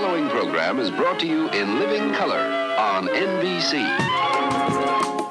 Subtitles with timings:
[0.00, 2.40] following program is brought to you in living color
[2.76, 3.74] on NBC.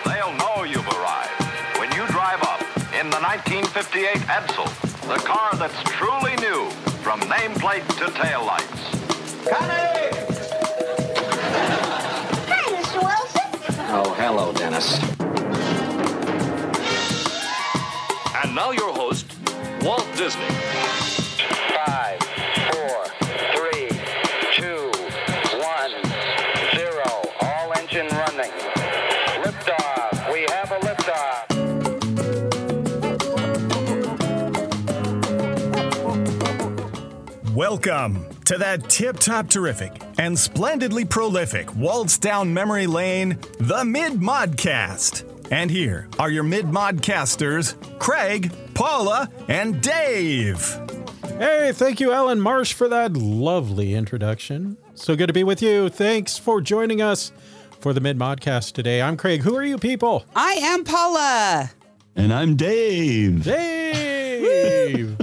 [0.06, 1.44] They'll know you've arrived
[1.80, 2.62] when you drive up
[2.98, 4.68] in the 1958 Edsel,
[5.10, 6.70] the car that's truly new
[7.04, 8.84] from nameplate to taillights.
[9.52, 10.10] Hi,
[12.72, 13.04] Mr.
[13.04, 13.50] Wilson.
[13.92, 14.98] Oh, hello, Dennis.
[18.42, 19.26] And now your host,
[19.82, 21.03] Walt Disney.
[37.74, 44.14] Welcome to that tip top terrific and splendidly prolific waltz down memory lane, the Mid
[44.14, 45.24] Modcast.
[45.52, 50.64] And here are your Mid Modcasters, Craig, Paula, and Dave.
[51.40, 54.78] Hey, thank you, Allen Marsh, for that lovely introduction.
[54.94, 55.90] So good to be with you.
[55.90, 57.32] Thanks for joining us
[57.80, 59.02] for the Mid Modcast today.
[59.02, 59.42] I'm Craig.
[59.42, 60.26] Who are you people?
[60.36, 61.72] I am Paula.
[62.16, 63.44] And I'm Dave.
[63.44, 65.18] Dave.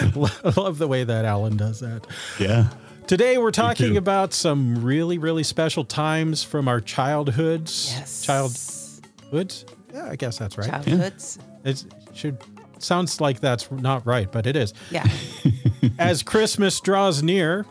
[0.00, 2.06] I love the way that Allen does that.
[2.38, 2.68] Yeah.
[3.06, 7.94] Today we're talking about some really, really special times from our childhoods.
[7.96, 8.22] Yes.
[8.22, 9.64] Childhoods?
[9.92, 10.68] Yeah, I guess that's right.
[10.68, 11.38] Childhoods.
[11.64, 12.38] It should
[12.78, 14.74] sounds like that's not right, but it is.
[14.90, 15.06] Yeah.
[15.98, 17.66] As Christmas draws near,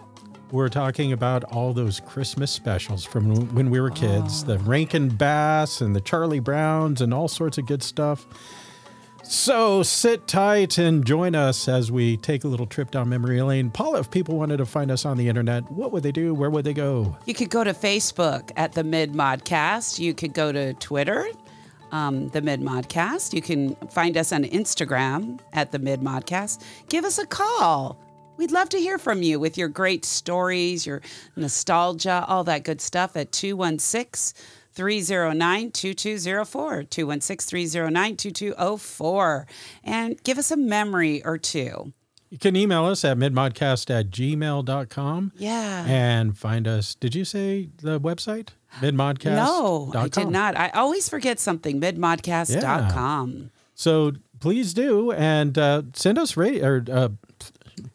[0.52, 4.48] we're talking about all those Christmas specials from when we were kids, oh.
[4.48, 8.26] the Rankin Bass and the Charlie Browns and all sorts of good stuff.
[9.30, 13.70] So sit tight and join us as we take a little trip down memory lane.
[13.70, 16.34] Paula, if people wanted to find us on the internet, what would they do?
[16.34, 17.18] Where would they go?
[17.26, 20.00] You could go to Facebook at the Mid Modcast.
[20.00, 21.28] You could go to Twitter,
[21.92, 23.34] um, the Mid Modcast.
[23.34, 26.64] You can find us on Instagram at the Mid Modcast.
[26.88, 28.00] Give us a call.
[28.38, 31.02] We'd love to hear from you with your great stories, your
[31.36, 34.42] nostalgia, all that good stuff at 216
[34.78, 36.84] 309 2204.
[36.84, 39.48] 216 309 2204.
[39.84, 41.92] And give us a memory or two.
[42.30, 45.86] You can email us at midmodcast at gmail.com Yeah.
[45.88, 46.94] and find us.
[46.96, 48.50] Did you say the website?
[48.82, 49.36] Midmodcast?
[49.36, 50.58] No, I did not.
[50.58, 51.80] I always forget something.
[51.82, 53.52] Midmodcast.com.
[53.76, 57.10] So please do and uh, send us ra- or uh,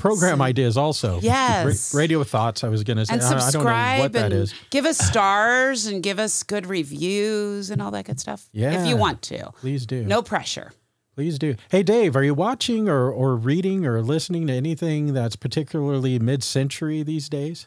[0.02, 1.20] program ideas also.
[1.20, 1.94] Yes.
[1.94, 2.64] Ra- radio thoughts.
[2.64, 3.14] I was going to say.
[3.14, 4.54] And I- I don't know subscribe what that and is.
[4.70, 8.48] give us stars and give us good reviews and all that good stuff.
[8.52, 8.80] Yeah.
[8.82, 9.50] If you want to.
[9.60, 10.04] Please do.
[10.04, 10.72] No pressure.
[11.14, 11.54] Please do.
[11.70, 17.02] Hey, Dave, are you watching or, or reading or listening to anything that's particularly mid-century
[17.02, 17.66] these days?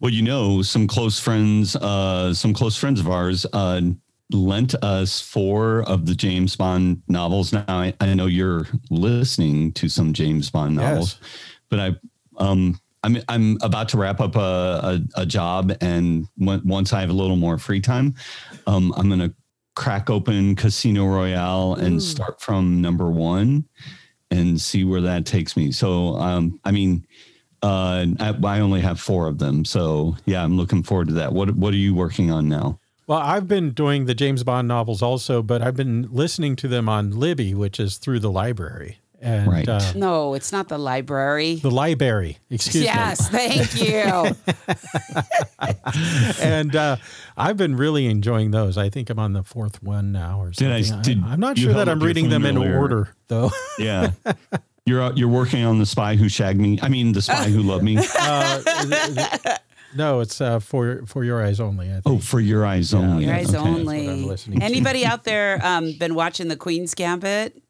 [0.00, 3.80] Well, you know, some close friends, uh, some close friends of ours, uh,
[4.32, 7.52] lent us four of the James Bond novels.
[7.52, 11.20] Now, I, I know you're listening to some James Bond novels,
[11.68, 11.96] but I,
[12.38, 14.40] um, I'm I'm about to wrap up a
[15.16, 18.14] a, a job, and when, once I have a little more free time,
[18.66, 19.32] um, I'm gonna
[19.76, 23.64] crack open Casino Royale and start from number one
[24.30, 25.70] and see where that takes me.
[25.70, 27.06] So, um, I mean,
[27.62, 31.32] uh, I, I only have four of them, so yeah, I'm looking forward to that.
[31.32, 32.80] What What are you working on now?
[33.06, 36.88] Well, I've been doing the James Bond novels also, but I've been listening to them
[36.88, 38.98] on Libby, which is through the library.
[39.20, 39.66] And Right.
[39.68, 41.54] uh, No, it's not the library.
[41.56, 42.84] the library, excuse me.
[42.84, 44.36] yes, thank you.
[46.42, 46.96] And uh,
[47.36, 48.76] I've been really enjoying those.
[48.76, 50.68] I think I'm on the fourth one now or something.
[50.68, 51.20] Did I- something.
[51.22, 53.50] did am not sure that I'm reading them phone in order, though.
[53.78, 54.10] Yeah,
[54.86, 56.78] you're uh, you're working on the Spy Who Shagged Me.
[56.82, 57.96] I mean, the Spy Who Loved Me.
[58.18, 59.56] Uh,
[59.96, 61.88] no, it's uh, for for your eyes only.
[61.88, 62.02] I think.
[62.06, 63.24] Oh, for your eyes only.
[63.24, 63.58] Your eyes Okay.
[63.68, 64.08] only.
[64.08, 64.64] I'm listening to.
[64.64, 67.60] Anybody out there um, been watching The Queen's Gambit?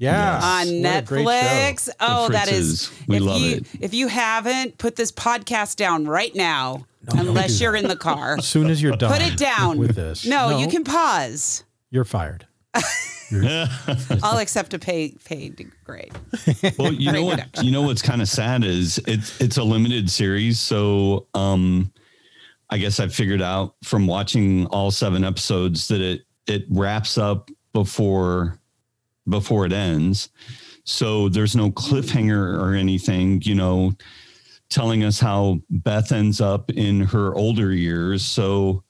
[0.00, 1.30] yeah, on What a great show.
[1.30, 1.88] Netflix.
[2.00, 2.90] Oh, that is.
[3.06, 3.66] We if love you, it.
[3.80, 8.36] If you haven't, put this podcast down right now, don't unless you're in the car.
[8.38, 9.78] As soon as you're done, Put it down.
[9.78, 10.26] with this.
[10.26, 11.64] No, you can pause.
[11.90, 12.46] You're fired.
[14.22, 16.12] I'll accept a pay paid grade.
[16.78, 17.38] Well, you know what?
[17.38, 17.64] Reduction.
[17.64, 21.92] You know what's kind of sad is it's it's a limited series, so um,
[22.70, 27.50] I guess I figured out from watching all seven episodes that it it wraps up
[27.72, 28.58] before
[29.28, 30.30] before it ends.
[30.84, 33.92] So there's no cliffhanger or anything, you know,
[34.70, 38.24] telling us how Beth ends up in her older years.
[38.24, 38.82] So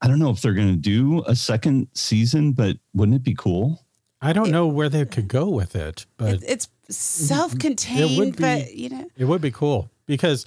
[0.00, 3.34] I don't know if they're going to do a second season, but wouldn't it be
[3.34, 3.84] cool?
[4.20, 8.40] I don't know where they could go with it, but It, it's self-contained, It be-
[8.42, 10.44] but you know, it would be cool because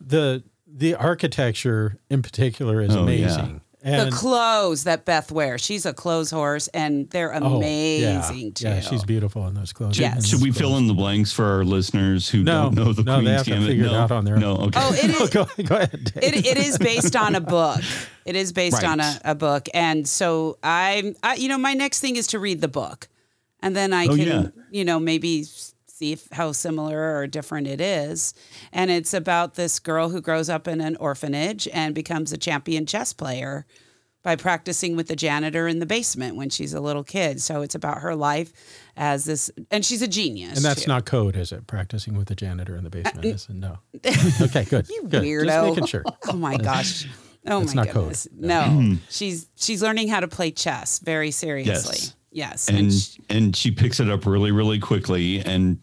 [0.00, 3.58] the the architecture in particular is Oh, yeah.
[3.86, 4.00] Amazing.
[4.04, 5.60] And the clothes that Beth wears.
[5.62, 8.68] She's a clothes horse, and they're oh, amazing yeah, too.
[8.68, 9.98] Yeah, she's beautiful in those clothes.
[9.98, 10.26] Yes.
[10.26, 13.16] Should we fill in the blanks for our listeners who No, don't know the no,
[13.18, 13.68] they Queen's have to Gambit?
[13.68, 14.68] figure it no, out on their No, own.
[14.68, 14.80] okay.
[14.82, 15.30] Oh, it is.
[15.30, 16.12] go, go ahead.
[16.16, 17.80] It, it is based on a book.
[18.24, 22.00] It is based on a, a book, and so I'm, I, you know, my next
[22.00, 23.08] thing is to read the book,
[23.60, 24.46] and then I Oh, can, yeah.
[24.72, 28.34] you know, maybe s- see if, how similar or different it is.
[28.72, 32.84] And it's about this girl who grows up in an orphanage and becomes a champion
[32.84, 33.64] chess player
[34.22, 37.40] by practicing with the janitor in the basement when she's a little kid.
[37.40, 38.52] So it's about her life
[38.96, 40.56] as this, and she's a genius.
[40.56, 40.88] and that's too.
[40.88, 41.66] not code, is it?
[41.66, 43.24] Practicing with the janitor in the basement.
[43.24, 43.54] Uh, is it?
[43.54, 43.78] No.
[44.42, 44.86] Okay, good.
[44.90, 45.22] You good.
[45.22, 45.46] weirdo.
[45.46, 46.04] Just making sure.
[46.28, 47.06] Oh my gosh.
[47.46, 48.16] Oh That's my not code.
[48.36, 48.60] No.
[48.62, 48.94] Mm-hmm.
[49.08, 51.96] she's she's learning how to play chess very seriously.
[52.00, 52.12] Yes.
[52.32, 52.68] Yes.
[52.68, 55.78] and she- and she picks it up really, really quickly and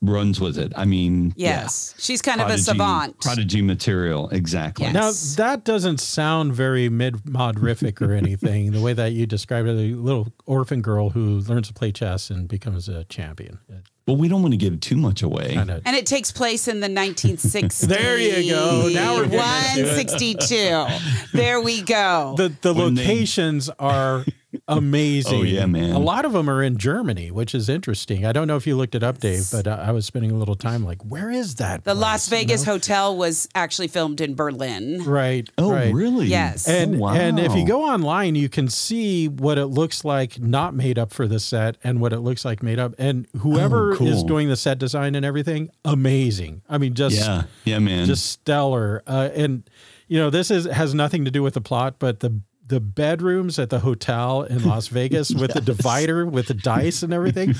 [0.00, 0.72] runs with it.
[0.76, 1.94] I mean, yes.
[1.98, 2.34] She's yeah.
[2.36, 3.20] kind of a savant.
[3.20, 4.84] Prodigy material, exactly.
[4.86, 4.94] Yes.
[5.38, 8.72] Now that doesn't sound very mid modrific or anything.
[8.72, 12.30] the way that you described it, a little orphan girl who learns to play chess
[12.30, 13.58] and becomes a champion.
[14.06, 15.54] Well, we don't want to give too much away.
[15.56, 17.88] And it takes place in the 1960s.
[17.94, 18.88] There you go.
[18.92, 20.86] Now we're getting 162.
[21.32, 22.34] There we go.
[22.36, 24.24] The the When they- locations are
[24.68, 25.40] amazing.
[25.40, 25.92] Oh, yeah, man.
[25.92, 28.24] A lot of them are in Germany, which is interesting.
[28.26, 30.34] I don't know if you looked it up, Dave, but I I was spending a
[30.34, 31.84] little time like, where is that?
[31.84, 32.72] the place, Las you Vegas know?
[32.72, 35.02] Hotel was actually filmed in Berlin.
[35.04, 35.48] Right.
[35.58, 35.92] Oh, right.
[35.92, 36.26] really?
[36.26, 36.66] Yes.
[36.68, 37.14] And Oh, wow.
[37.14, 41.12] and if you go online, you can see what it looks like not made up
[41.12, 42.94] for the set and what it looks like made up.
[42.98, 44.08] And whoever Oh, cool.
[44.08, 46.62] is doing the set design and everything, amazing.
[46.68, 48.06] I mean, just yeah, yeah, man.
[48.06, 49.02] just stellar.
[49.06, 49.68] Uh, and
[50.08, 52.40] you know, this is has nothing to do with the plot, but the
[52.74, 57.12] the bedrooms at the hotel in Las Vegas with the divider with the dice and
[57.14, 57.54] everything.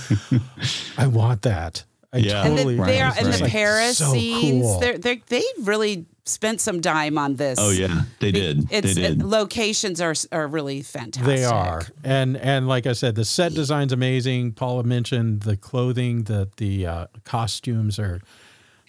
[0.99, 1.85] I want that.
[2.13, 2.45] I Yeah.
[2.45, 2.77] And the, totally.
[2.87, 3.41] they are Right, in right.
[3.43, 4.63] the Paris So scenes.
[4.67, 4.81] cool.
[4.81, 7.59] They're, they're, they really spent some dime on this.
[7.61, 8.67] oh yeah, they did.
[8.73, 9.23] It's they did.
[9.23, 11.27] uh, locations are are really fantastic.
[11.27, 14.53] They are, and and like I said, the set design's amazing.
[14.53, 18.21] Paula mentioned the clothing, the the uh, costumes are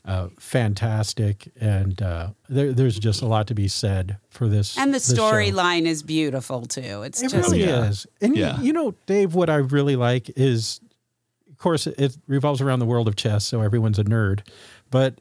[0.06, 4.78] uh, fantastic, and uh, there, there's just a lot to be said for this.
[4.78, 7.02] And the storyline is beautiful too.
[7.04, 7.86] It's It just really Yeah.
[7.90, 8.06] is.
[8.22, 8.60] And Yeah.
[8.60, 10.80] you, you know, Dave, what I really like is,
[11.50, 14.42] of course, it revolves around the world of chess, so everyone's a nerd,
[14.92, 15.16] but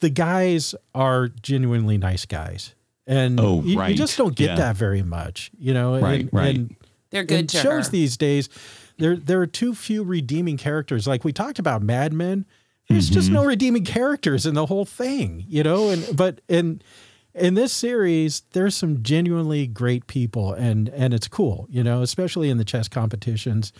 [0.00, 2.74] the guys are genuinely nice guys.
[3.06, 4.56] And Oh, you, you just don't get Yeah.
[4.56, 5.98] that very much, you know.
[6.00, 6.56] Right, and, right.
[6.56, 6.76] And
[7.10, 7.92] they're good to shows her.
[7.92, 8.48] these days,
[8.98, 11.06] there there are too few redeeming characters.
[11.06, 12.46] Like we talked about Mad Men,
[12.92, 13.34] there's just Mm-hmm.
[13.34, 15.88] no redeeming characters in the whole thing, you know.
[15.90, 16.82] And but in
[17.34, 22.50] in this series, there's some genuinely great people, and and it's cool, you know, especially
[22.50, 23.72] in the chess competitions.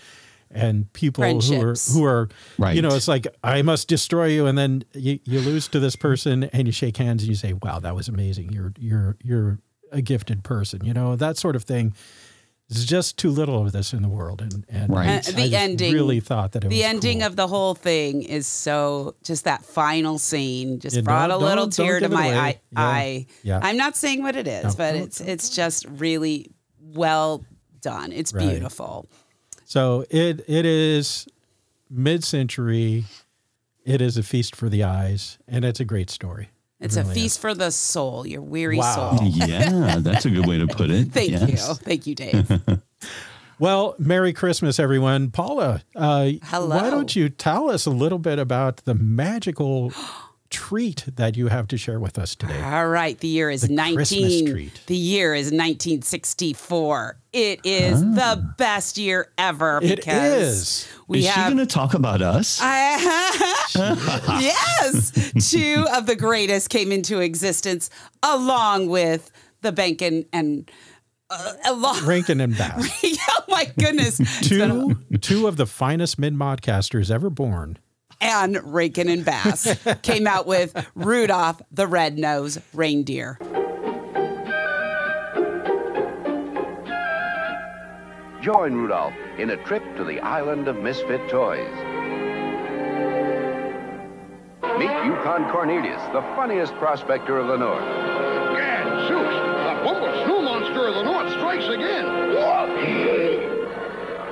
[0.54, 2.28] And people who are who are,
[2.58, 2.76] right.
[2.76, 5.96] you know, it's like I must destroy you, and then you, you lose to this
[5.96, 8.52] person, and you shake hands, and you say, "Wow, that was amazing.
[8.52, 9.58] You're you're you're
[9.90, 11.94] a gifted person," you know, that sort of thing.
[12.72, 15.08] There's just too little of this in the world, and and Right.
[15.08, 17.26] I just the ending- really thought that it the was ending cool.
[17.28, 21.66] of the whole thing is so just that final scene just Yeah, brought a little
[21.66, 22.80] don't- don't tear to my eye, Yeah.
[22.80, 23.26] eye.
[23.42, 23.60] Yeah.
[23.62, 24.74] I'm not saying what it is, No.
[24.76, 27.44] but it's it's just really well
[27.80, 28.12] done.
[28.12, 28.48] It's Right.
[28.48, 29.06] beautiful.
[29.64, 31.26] So it it is
[31.90, 33.04] mid century.
[33.84, 36.48] It is a feast for the eyes, and it's a great story.
[36.82, 37.14] It It's really a is.
[37.16, 39.16] feast for the soul, your weary Wow.
[39.16, 39.28] soul.
[39.28, 41.08] yeah, that's a good way to put it.
[41.12, 41.68] Thank Yes.
[41.68, 41.74] you.
[41.76, 42.60] Thank you, Dave.
[43.58, 45.30] Well, Merry Christmas, everyone.
[45.30, 46.76] Paula, uh, Hello.
[46.76, 49.92] why don't you tell us a little bit about the magical
[50.52, 52.62] treat that you have to share with us today?
[52.62, 54.80] All right, the year is The 19 treat.
[54.86, 57.16] The year is 1964.
[57.32, 60.88] It is the best year ever It because is.
[61.08, 62.60] we Is she have going to talk about us?
[63.72, 65.10] yes,
[65.50, 67.90] two of the greatest came into existence
[68.22, 69.30] along with
[69.62, 70.70] the bank and and
[71.30, 72.04] uh, along.
[72.04, 72.90] Rankin and Bass,
[73.30, 74.20] oh my goodness!
[74.20, 77.78] It's been- two two of the finest mid modcasters ever born.
[78.22, 83.38] And Rankin and Bass came out with Rudolph the Red-Nosed Reindeer.
[88.40, 91.70] Join Rudolph in a trip to the island of misfit toys.
[94.78, 97.84] Meet Yukon Cornelius, the funniest prospector of the North.
[98.56, 102.22] Gad, Zooks, the Bumble Snow Monster of the North strikes again.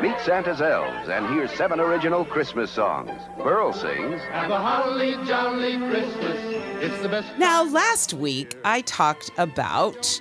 [0.01, 3.11] Meet Santa's elves and hear seven original Christmas songs.
[3.37, 6.39] Burl sings, Have a holly jolly Christmas.
[6.83, 7.37] It's the best.
[7.37, 10.19] Now, last week I talked about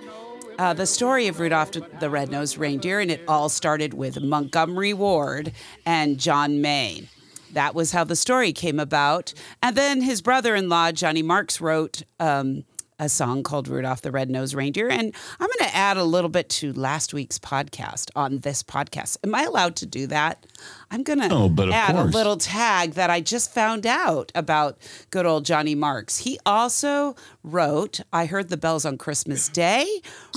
[0.57, 5.53] uh, the story of Rudolph the Red-Nosed Reindeer, and it all started with Montgomery Ward
[5.85, 7.07] and John May.
[7.53, 9.33] That was how the story came about.
[9.63, 12.65] And then his brother-in-law Johnny Marks wrote um,
[12.99, 14.89] a song called Rudolph the Red-Nosed Reindeer.
[14.89, 19.17] And I'm going to add a little bit to last week's podcast on this podcast.
[19.23, 20.45] Am I allowed to do that?
[20.91, 24.77] I'm going to Oh, add a little tag that I just found out about
[25.11, 26.17] good old Johnny Marks.
[26.17, 29.87] He also wrote I Heard the Bells on Christmas Day,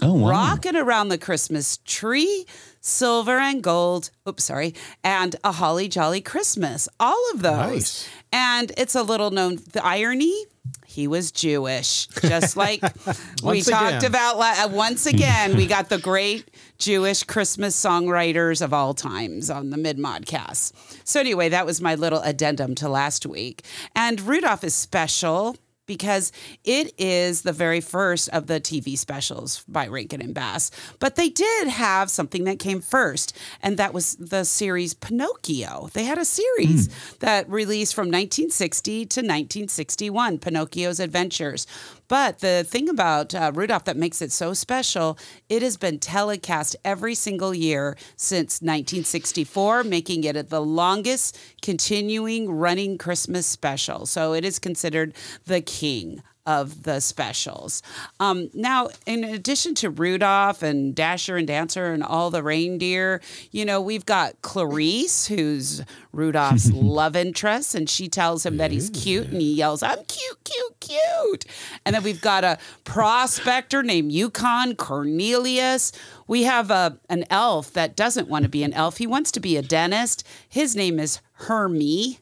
[0.00, 0.30] Oh, wow.
[0.30, 2.46] Rockin' Around the Christmas Tree,
[2.80, 6.88] Silver and Gold, oops, sorry, and A Holly Jolly Christmas.
[7.00, 7.72] All of those.
[7.72, 8.08] Nice.
[8.32, 10.46] And it's a little known, the irony.
[10.92, 12.82] He was Jewish, just like
[13.42, 14.04] we talked again.
[14.04, 15.56] about la- uh, once again.
[15.56, 20.72] We got the great Jewish Christmas songwriters of all times on the mid modcast.
[21.04, 23.64] So anyway, that was my little addendum to last week.
[23.96, 25.56] And Rudolph is special
[25.86, 26.32] because
[26.64, 30.70] it is the very first of the TV specials by Rankin and Bass.
[30.98, 35.88] But they did have something that came first, and that was the series Pinocchio.
[35.92, 36.92] They had a series hmm.
[37.20, 41.66] that released from 1960 to 1961, Pinocchio's Adventures.
[42.12, 45.16] But the thing about uh, Rudolph that makes it so special,
[45.48, 52.98] it has been telecast every single year since 1964, making it the longest continuing running
[52.98, 54.04] Christmas special.
[54.04, 55.14] So it is considered
[55.46, 57.82] the king of the specials.
[58.18, 63.20] Um, now, in addition to Rudolph and Dasher and Dancer and all the reindeer,
[63.52, 65.82] you know, we've got Clarice, who's
[66.12, 70.44] Rudolph's love interest, and she tells him that he's cute and he yells, I'm cute,
[70.44, 71.44] cute, cute.
[71.86, 75.92] And then we've got a prospector named Yukon Cornelius.
[76.26, 78.98] We have a, an elf that doesn't want to be an elf.
[78.98, 80.26] He wants to be a dentist.
[80.48, 82.18] His name is Hermie.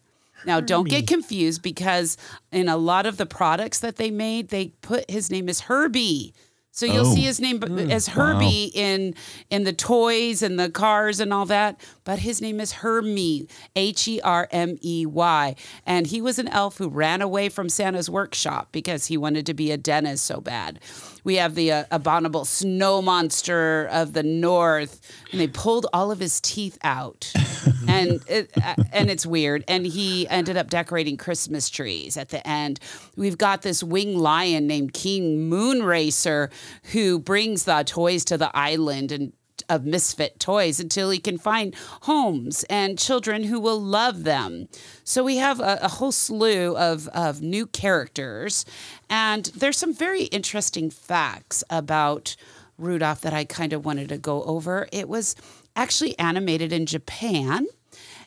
[0.46, 2.16] Now, don't get confused because
[2.52, 6.34] in a lot of the products that they made, they put his name as Herbie.
[6.72, 7.14] So you'll Oh.
[7.14, 9.14] see his name as Herbie in
[9.50, 14.06] in the toys and the cars and all that, but his name is Hermie, H
[14.06, 18.08] E R M E Y, and he was an elf who ran away from Santa's
[18.08, 20.78] workshop because he wanted to be a dentist so bad.
[21.22, 25.00] We have the uh, abominable snow monster of the north,
[25.32, 27.30] and they pulled all of his teeth out,
[27.88, 29.62] and it, uh, and it's weird.
[29.68, 32.80] And he ended up decorating Christmas trees at the end.
[33.16, 36.50] We've got this winged lion named King Moonracer
[36.92, 39.32] who brings the toys to the island and
[39.68, 44.68] of misfit toys until he can find homes and children who will love them.
[45.04, 48.64] So we have a, a whole slew of, of new characters,
[49.08, 52.36] and there's some very interesting facts about
[52.78, 54.88] Rudolph that I kind of wanted to go over.
[54.92, 55.36] It was
[55.76, 57.66] actually animated in Japan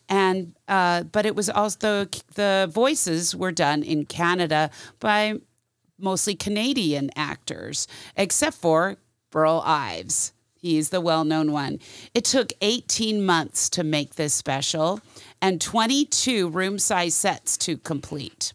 [0.08, 5.34] and uh, but it was also the voices were done in Canada by
[6.04, 8.96] mostly Canadian actors, except for
[9.32, 10.32] Burl Ives.
[10.54, 11.80] He's the well-known one.
[12.14, 15.00] It took 18 months to make this special
[15.42, 18.52] and 22 room-size sets to complete.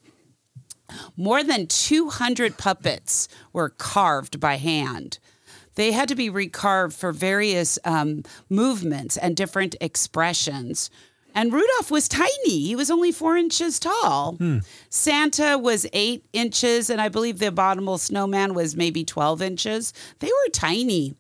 [1.16, 5.20] More than 200 puppets were carved by hand.
[5.76, 10.90] They had to be recarved for various um, movements and different expressions.
[11.36, 12.30] And Rudolph was tiny.
[12.60, 14.38] He was only four inches tall.
[14.90, 19.94] Santa was eight inches, and I believe the abominable snowman was maybe 12 inches.
[20.20, 21.16] They were tiny.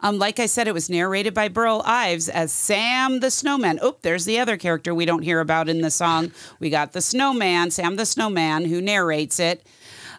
[0.00, 3.78] Um, like I said, it was narrated by Burl Ives as Sam the Snowman.
[3.80, 6.30] Oh, there's the other character we don't hear about in the song.
[6.58, 9.66] We got the Snowman, Sam the Snowman, who narrates it.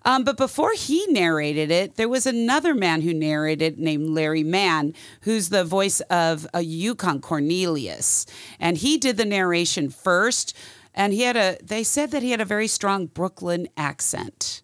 [0.05, 4.93] Um, but before he narrated it, there was another man who narrated named Larry Mann,
[5.21, 8.25] who's the voice of a Yukon Cornelius.
[8.59, 10.55] And he did the narration first.
[10.93, 14.61] And he had a, they said that he had a very strong Brooklyn accent,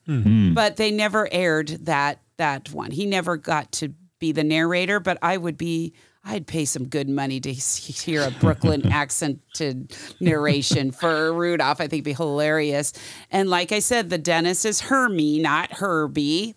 [0.53, 2.91] but they never aired that, that one.
[2.91, 5.93] He never got to be the narrator, but I would be,
[6.23, 11.81] I'd pay some good money to hear a Brooklyn accented narration for Rudolph.
[11.81, 12.93] I think it'd be hilarious.
[13.31, 16.55] And like I said, the dentist is Hermie, not Herbie.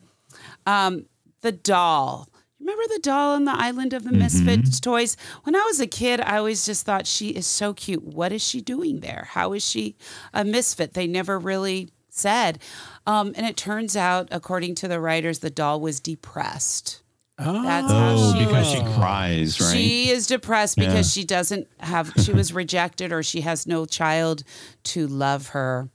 [0.66, 1.06] Um,
[1.40, 2.28] the doll.
[2.60, 5.18] Remember the doll on the island of the Misfits toys?
[5.42, 8.02] When I was a kid, I always just thought she is so cute.
[8.02, 9.28] What is she doing there?
[9.32, 9.96] How is she
[10.32, 10.94] a misfit?
[10.94, 12.58] They never really said.
[13.06, 17.02] Um, and it turns out, according to the writers, the doll was depressed.
[17.36, 18.72] That's how Oh, she because was.
[18.72, 19.72] she cries, right?
[19.76, 24.44] She is depressed because she doesn't have, she was rejected or she has no child
[24.84, 25.88] to love her.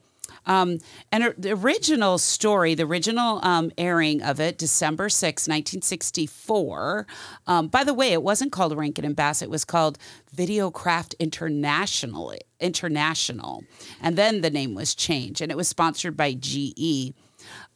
[0.45, 0.79] Um,
[1.11, 7.05] and the original story, the original um, airing of it, December 6, 1964.
[7.47, 9.97] Um, by the way, it wasn't called Rankin and Bass, it was called
[10.35, 12.33] Videocraft International.
[12.59, 13.63] International.
[14.01, 17.13] And then the name was changed and it was sponsored by GE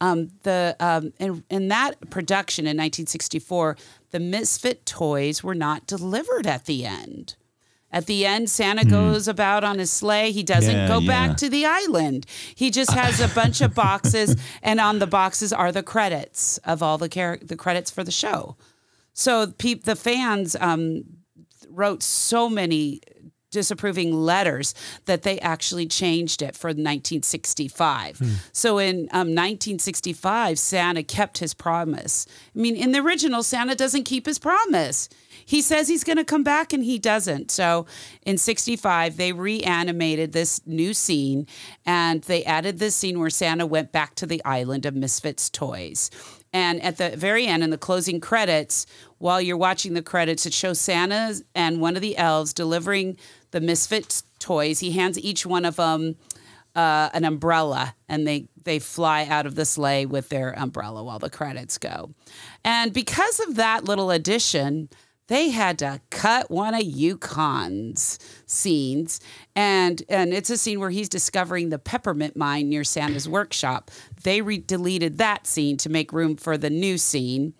[0.00, 3.76] um, the um, in, in that production in 1964,
[4.10, 7.36] the Misfit toys were not delivered at the end.
[7.90, 10.32] At the end, Santa goes about on his sleigh.
[10.32, 11.06] He doesn't Yeah, go yeah.
[11.28, 12.26] back to the island.
[12.56, 14.34] He just has a bunch of boxes,
[14.64, 18.10] and on the boxes are the credits of all the char- the credits for the
[18.10, 18.56] show.
[19.12, 21.04] So peop- the fans um,
[21.68, 23.00] wrote so many
[23.54, 24.74] disapproving letters
[25.06, 28.18] that they actually changed it for 1965.
[28.52, 32.26] So in um, 1965, Santa kept his promise.
[32.54, 35.08] I mean, in the original, Santa doesn't keep his promise.
[35.46, 37.50] He says he's going to come back and he doesn't.
[37.50, 37.86] So
[38.22, 41.46] in 65, they reanimated this new scene
[41.86, 46.10] and they added this scene where Santa went back to the island of Misfits toys.
[46.54, 48.86] And at the very end, in the closing credits,
[49.18, 53.18] while you're watching the credits, it shows Santa and one of the elves delivering
[53.50, 54.78] the Misfits toys.
[54.78, 56.14] He hands each one of them
[56.76, 61.18] uh, an umbrella, and they they fly out of the sleigh with their umbrella while
[61.18, 62.14] the credits go.
[62.64, 64.88] And because of that little addition,
[65.26, 69.20] they had to cut one of Yukon's scenes,
[69.56, 73.90] and and it's a scene where he's discovering the peppermint mine near Santa's workshop.
[74.22, 77.54] They re- deleted that scene to make room for the new scene,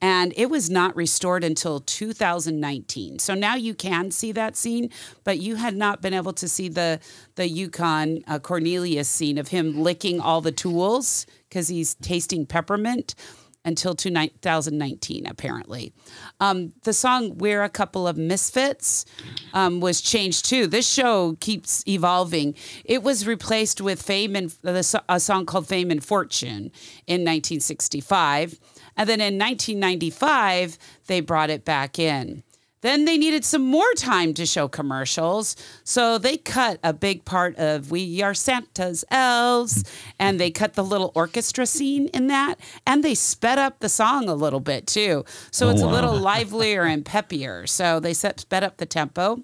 [0.00, 3.18] and it was not restored until 2019.
[3.18, 4.90] So now you can see that scene,
[5.22, 7.00] but you had not been able to see the
[7.34, 13.14] the Yukon uh, Cornelius scene of him licking all the tools because he's tasting peppermint
[13.64, 15.92] until 2019, apparently.
[16.40, 19.04] Um, the song We're a Couple of Misfits
[19.52, 20.66] um, was changed too.
[20.66, 22.54] This show keeps evolving.
[22.84, 26.72] It was replaced with Fame and a song called Fame and Fortune
[27.06, 28.58] in 1965.
[28.96, 32.42] And then in 1995, they brought it back in.
[32.82, 35.56] Then they needed some more time to show commercials.
[35.84, 39.84] So they cut a big part of We Are Santa's Elves
[40.18, 42.56] and they cut the little orchestra scene in that
[42.86, 45.24] and they sped up the song a little bit too.
[45.50, 47.68] So Oh, it's a oh, little livelier and peppier.
[47.68, 49.42] So they set, sped up the tempo.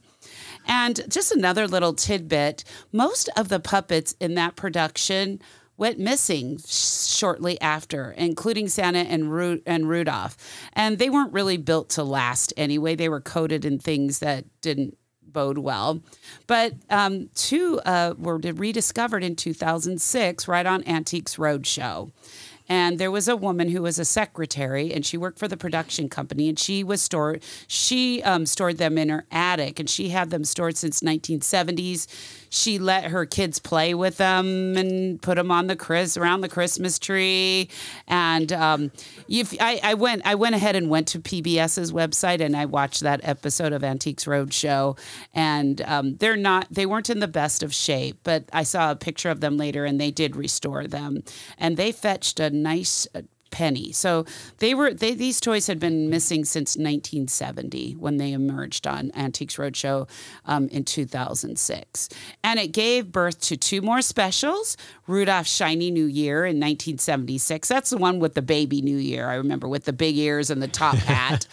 [0.66, 5.40] And just another little tidbit most of the puppets in that production
[5.76, 10.36] went missing shortly after, including Santa and, Ru- and Rudolph.
[10.72, 12.94] And they weren't really built to last anyway.
[12.94, 14.96] They were coated in things that didn't
[15.36, 16.00] bode well.
[16.46, 22.10] But um, two uh, were rediscovered in 2006 right on Antiques Roadshow.
[22.68, 26.08] And there was a woman who was a secretary, and she worked for the production
[26.08, 27.44] company, and she was stored.
[27.68, 32.08] She um, stored them in her attic, and she had them stored since 1970s.
[32.48, 36.48] She let her kids play with them and put them on the Chris around the
[36.48, 37.68] Christmas tree.
[38.06, 38.92] And um,
[39.28, 43.00] if I, I went, I went ahead and went to PBS's website, and I watched
[43.00, 44.98] that episode of Antiques Roadshow.
[45.34, 48.96] And um, they're not, they weren't in the best of shape, but I saw a
[48.96, 51.22] picture of them later, and they did restore them,
[51.58, 53.06] and they fetched a nice
[53.56, 53.90] penny.
[53.90, 54.26] So
[54.58, 59.56] they were they these toys had been missing since 1970 when they emerged on Antiques
[59.56, 60.06] Roadshow
[60.44, 62.08] um, in 2006,
[62.44, 67.66] and it gave birth to two more specials: Rudolph's Shiny New Year in 1976.
[67.66, 69.30] That's the one with the baby New Year.
[69.30, 71.46] I remember with the big ears and the top hat,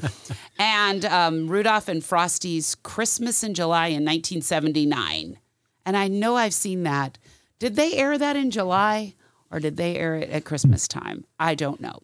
[0.59, 5.39] and um, Rudolph and Frosty's Christmas in July in 1979.
[5.85, 7.17] And I know I've seen that.
[7.59, 9.15] Did they air that in July?
[9.53, 11.23] or did they air it at Christmas time?
[11.39, 11.99] I don't know.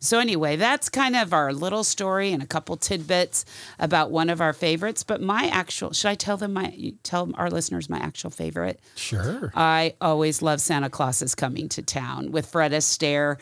[0.00, 3.44] So, anyway, that's kind of our little story and a couple tidbits
[3.80, 5.02] about one of our favorites.
[5.02, 8.80] But my actual, should I tell them my, tell our listeners my actual favorite?
[8.94, 9.52] Sure.
[9.56, 13.38] I always love Santa Claus is Coming to Town with Fred Astaire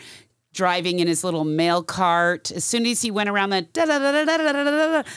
[0.55, 2.51] driving in his little mail cart.
[2.51, 3.75] As soon as he went around that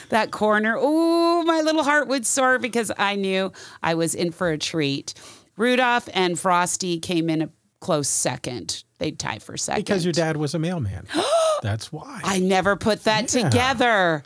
[0.10, 4.49] that corner, oh, my little heart would soar because I knew I was in for
[4.49, 5.13] a treat.
[5.56, 8.84] Rudolph and Frosty came in close second.
[8.98, 9.84] They'd tie for second.
[9.86, 11.06] Because your dad was a mailman.
[11.62, 12.20] That's why.
[12.24, 13.50] I never put that Yeah.
[13.50, 14.24] together.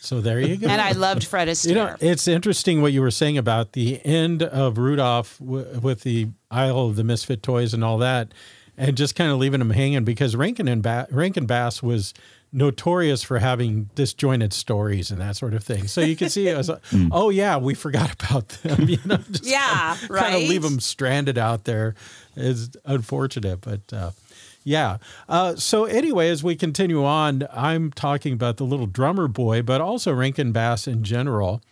[0.00, 0.68] So there you go.
[0.68, 1.68] And I loved Fred Astaire.
[1.68, 6.02] You know, it's interesting what you were saying about the end of Rudolph w- with
[6.02, 8.32] the Isle of the Misfit Toys and all that,
[8.76, 12.14] and just kind of leaving them hanging because Rankin and ba- Rankin Bass was
[12.52, 15.86] notorious for having disjointed stories and that sort of thing.
[15.88, 17.08] So you can see it was, like, hmm.
[17.12, 18.88] oh yeah, we forgot about them.
[18.88, 19.58] You know, just Yeah,
[19.96, 20.22] kind of, right?
[20.30, 21.94] Kind of leave them stranded out there
[22.38, 23.92] is unfortunate, but.
[23.92, 24.10] Uh,
[24.64, 24.98] yeah.
[25.30, 29.80] Uh, so anyway, as we continue on, I'm talking about the Little Drummer Boy, but
[29.80, 31.62] also Rankin Bass in general.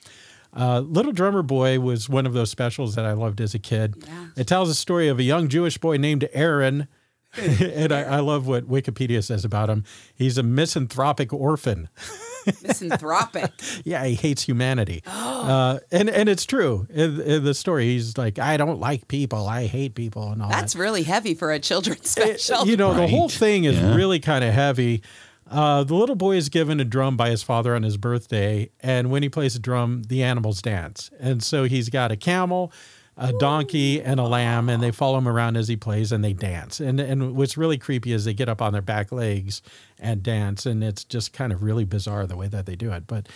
[0.56, 4.02] Uh, Little Drummer Boy was one of those specials that I loved as a kid.
[4.34, 6.88] It tells a story of a young Jewish boy named Aaron.
[7.36, 9.84] and I, I love what Wikipedia says about him.
[10.14, 11.88] He's a misanthropic orphan.
[12.62, 13.52] Misanthropic.
[13.84, 15.02] Yeah, he hates humanity.
[15.06, 16.86] uh, and, and it's true.
[16.90, 19.46] In, in the story, he's like, I don't like people.
[19.48, 20.60] I hate people and all that.
[20.60, 22.66] That's really heavy for a children's special.
[22.66, 23.94] You know, the whole thing is Yeah.
[23.94, 25.02] really kind of heavy.
[25.48, 29.10] Uh, the little boy is given a drum by his father on his birthday, and
[29.12, 31.08] when he plays a drum, the animals dance.
[31.20, 32.72] And so he's got a camel,
[33.16, 36.34] a donkey, and a lamb, and they follow him around as he plays, and they
[36.34, 36.80] dance.
[36.80, 39.62] And and what's really creepy is they get up on their back legs
[39.98, 43.06] and dance, and it's just kind of really bizarre the way that they do it.
[43.06, 43.28] But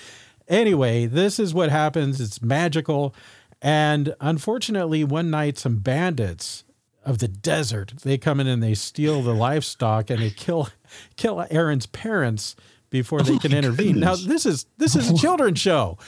[0.49, 2.21] anyway, this is what happens.
[2.21, 3.14] It's magical,
[3.62, 6.64] and unfortunately, one night some bandits
[7.03, 10.69] of the desert they come in and they steal the livestock and they kill
[11.16, 12.55] kill Aaron's parents
[12.90, 14.00] before they can intervene.
[14.00, 15.98] Now this is this is a children's show.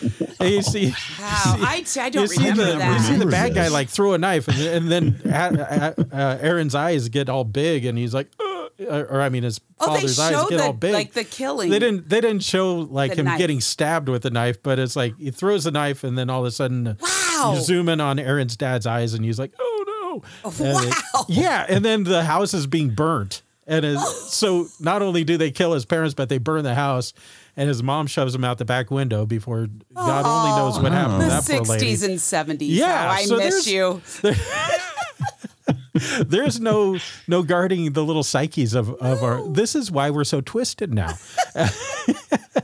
[0.41, 2.99] And you see, Wow, I, I don't you see remember the that.
[2.99, 6.75] you see the bad guy like throw a knife and, and then uh, uh, Aaron's
[6.75, 10.49] eyes get all big and he's like, "Ugh," or I mean his Oh, father's eyes
[10.49, 10.93] get the- all big.
[10.93, 11.71] like the killing.
[11.71, 13.39] They didn't they didn't show like The him knife.
[13.39, 16.41] getting stabbed with a knife, but it's like he throws the knife and then all
[16.41, 17.55] of a sudden uh, Wow.
[17.57, 20.51] you zoom in on Aaron's dad's eyes and he's like, oh no.
[20.51, 21.25] It- Wow.
[21.29, 23.43] yeah, and then the house is being burnt.
[23.73, 27.13] And it, so not only do they kill his parents, but they burn the house.
[27.57, 31.21] And his mom shoves him out the back window before God only knows what happened
[31.21, 31.93] to the that poor lady.
[31.93, 32.05] 60s
[32.49, 32.67] and 70s.
[32.71, 34.01] Yeah, I so miss there's- you.
[36.25, 39.47] There's no no guarding the little psyches of, of our.
[39.47, 41.15] This is why we're so twisted now.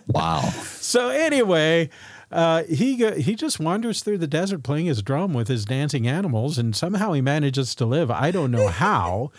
[0.06, 0.40] Wow.
[0.80, 1.90] So anyway,
[2.32, 6.08] uh, he go, he just wanders through the desert playing his drum with his dancing
[6.08, 8.10] animals, and somehow he manages to live.
[8.10, 9.30] I don't know how,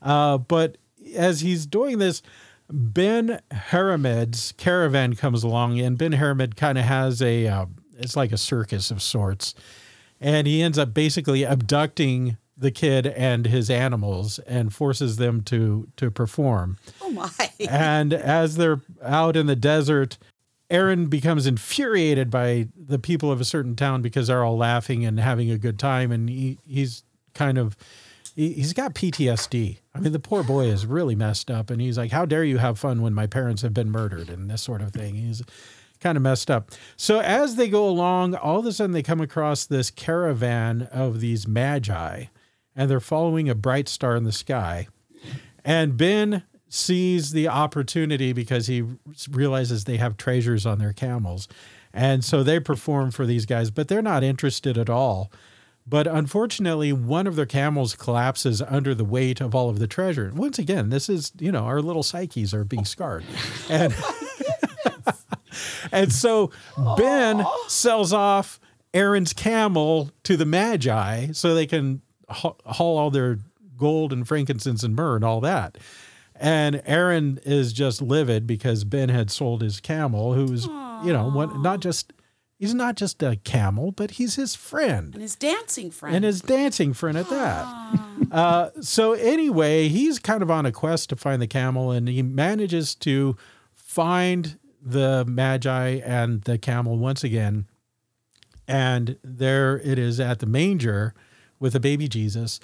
[0.00, 0.78] uh, but
[1.14, 2.22] as he's doing this,
[2.70, 7.66] Ben Haramed's caravan comes along, and Ben Haramed kind of has a uh,
[7.98, 9.54] it's like a circus of sorts,
[10.20, 15.88] and he ends up basically abducting the kid and his animals and forces them to
[15.96, 16.78] to perform.
[17.00, 17.30] Oh my.
[17.70, 20.18] And as they're out in the desert,
[20.70, 25.20] Aaron becomes infuriated by the people of a certain town because they're all laughing and
[25.20, 26.10] having a good time.
[26.10, 27.76] And he, he's kind of,
[28.34, 29.78] he, he's got PTSD.
[29.94, 31.70] I mean, the poor boy is really messed up.
[31.70, 34.50] And he's like, How dare you have fun when my parents have been murdered and
[34.50, 35.14] this sort of thing.
[35.14, 35.42] He's
[36.00, 36.70] kind of messed up.
[36.96, 41.20] So as they go along, all of a sudden they come across this caravan of
[41.20, 42.24] these magi
[42.76, 44.88] and they're following a bright star in the sky.
[45.64, 48.84] And Ben sees the opportunity because he
[49.30, 51.48] realizes they have treasures on their camels.
[51.92, 55.30] And so they perform for these guys, but they're not interested at all.
[55.86, 60.32] But unfortunately, one of their camels collapses under the weight of all of the treasure.
[60.34, 63.24] Once again, this is, you know, our little psyches are being scarred.
[63.68, 63.94] And
[65.92, 66.50] and so
[66.96, 68.58] Ben sells off
[68.94, 72.56] Aaron's camel to the Magi so they can haul
[72.98, 73.38] all their
[73.76, 75.76] gold and frankincense and myrrh and all that.
[76.36, 81.56] And Aaron is just livid because Ben had sold his camel, who's, you know, what,
[81.60, 82.12] not just,
[82.58, 86.14] he's not just a camel, but he's his friend and his dancing friend.
[86.16, 87.98] and his dancing friend at that.
[88.30, 92.22] Uh, so anyway, he's kind of on a quest to find the camel, and he
[92.22, 93.36] manages to
[93.72, 97.66] find the magi and the camel once again.
[98.66, 101.14] And there it is at the manger
[101.60, 102.60] with the baby Jesus.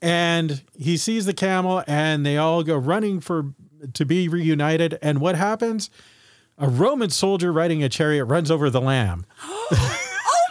[0.00, 3.54] And he sees the camel, and they all go running for
[3.94, 4.98] to be reunited.
[5.02, 5.90] And what happens?
[6.58, 9.26] A Roman soldier riding a chariot runs over the lamb.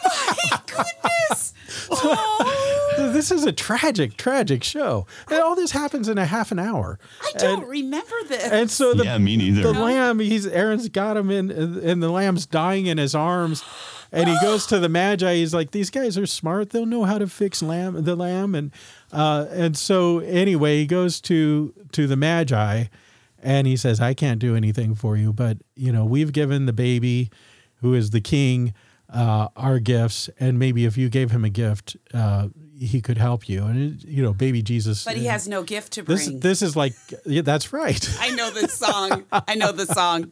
[0.04, 1.54] Oh my goodness.
[1.92, 2.58] Oh,
[3.14, 5.06] This is a tragic, tragic show.
[5.30, 6.98] And all this happens in a half an hour.
[7.22, 8.44] I don't And- remember this.
[8.52, 9.62] And so the, yeah, me neither.
[9.62, 13.64] the lamb, he's Aaron's got him in, and the lamb's dying in his arms.
[14.12, 15.36] And he goes to the magi.
[15.36, 16.72] He's like, "These guys are smart.
[16.72, 18.72] They'll know how to fix lamb, the lamb." And
[19.14, 22.86] uh, and so anyway, he goes to to the magi,
[23.42, 26.74] and he says, "I can't do anything for you, but you know, we've given the
[26.74, 27.30] baby,
[27.82, 28.74] who is the king,
[29.12, 33.50] uh, our gifts, and maybe if you gave him a gift, uh, he could help
[33.50, 35.04] you." And it, you know, baby Jesus.
[35.04, 36.18] but he has no gift to bring.
[36.18, 36.30] this.
[36.30, 36.94] This is like,
[37.26, 38.18] yeah, that's right.
[38.20, 39.26] I know this song.
[39.32, 40.32] I know the song.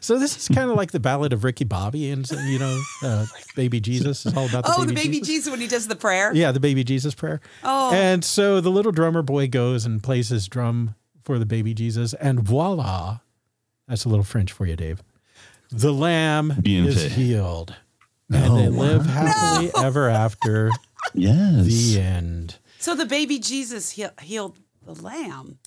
[0.00, 3.24] So this is kind of like the Ballad of Ricky Bobby, and you know, uh,
[3.56, 5.26] Baby Jesus is all about the Oh, baby the baby Jesus.
[5.28, 6.34] Jesus when he does the prayer.
[6.34, 7.40] Yeah, the baby Jesus prayer.
[7.62, 7.90] Oh.
[7.94, 12.14] and so the little drummer boy goes and plays his drum for the baby Jesus,
[12.14, 13.18] and voila,
[13.88, 15.02] that's a little French for you, Dave.
[15.70, 17.12] The lamb Bien is fait.
[17.12, 17.74] healed,
[18.32, 20.70] and they live happily ever after.
[21.16, 21.66] Yes.
[21.66, 22.56] The end.
[22.78, 25.58] So the baby Jesus heal, healed the lamb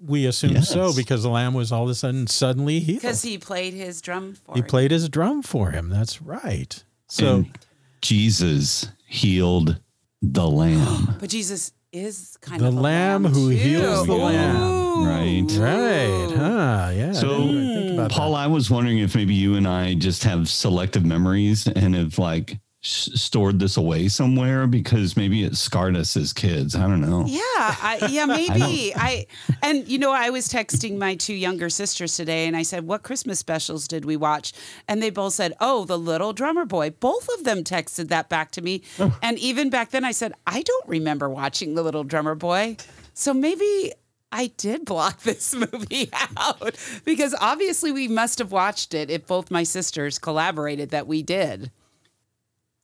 [0.00, 0.68] We assume Yes.
[0.68, 3.00] so because the lamb was all of a sudden suddenly healed.
[3.00, 4.68] because he played his drum for He it.
[4.68, 5.88] played his drum for him.
[5.90, 6.82] That's right.
[7.08, 7.36] So.
[7.36, 7.58] And
[8.02, 9.80] Jesus healed
[10.20, 11.14] the lamb.
[11.20, 13.56] But Jesus is kind The of a lamb who too.
[13.56, 15.06] heals the lamb.
[15.06, 15.46] Right.
[15.58, 16.90] Right, huh?
[16.94, 17.12] Yeah.
[17.12, 20.24] So, didn't really think about Paul, I was wondering if maybe you and I just
[20.24, 25.96] have selective memories and have like s- stored this away somewhere because maybe it scarred
[25.96, 26.76] us as kids.
[26.76, 27.24] I don't know.
[27.26, 28.92] Yeah, I, yeah, maybe.
[28.94, 29.26] I,
[29.62, 33.02] and you know, I was texting my two younger sisters today, and I said, "What
[33.02, 34.52] Christmas specials did we watch?"
[34.86, 38.50] And they both said, "Oh, The Little Drummer Boy." Both of them texted that back
[38.52, 39.16] to me, oh.
[39.22, 42.76] and even back then, I said, "I don't remember watching The Little Drummer Boy,"
[43.14, 43.92] so maybe.
[44.36, 49.48] I did block this movie out because obviously we must have watched it if both
[49.48, 51.70] my sisters collaborated that we did.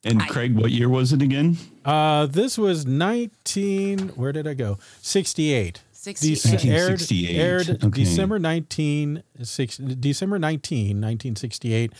[0.03, 1.57] And Craig, what year was it again?
[1.85, 4.09] Uh, this was 19.
[4.09, 4.79] Where did I go?
[5.01, 5.81] 68.
[5.91, 6.37] 68.
[6.37, 7.11] Dece- aired
[7.69, 8.03] aired Okay.
[8.03, 11.93] December 19, six, December 19, 1968.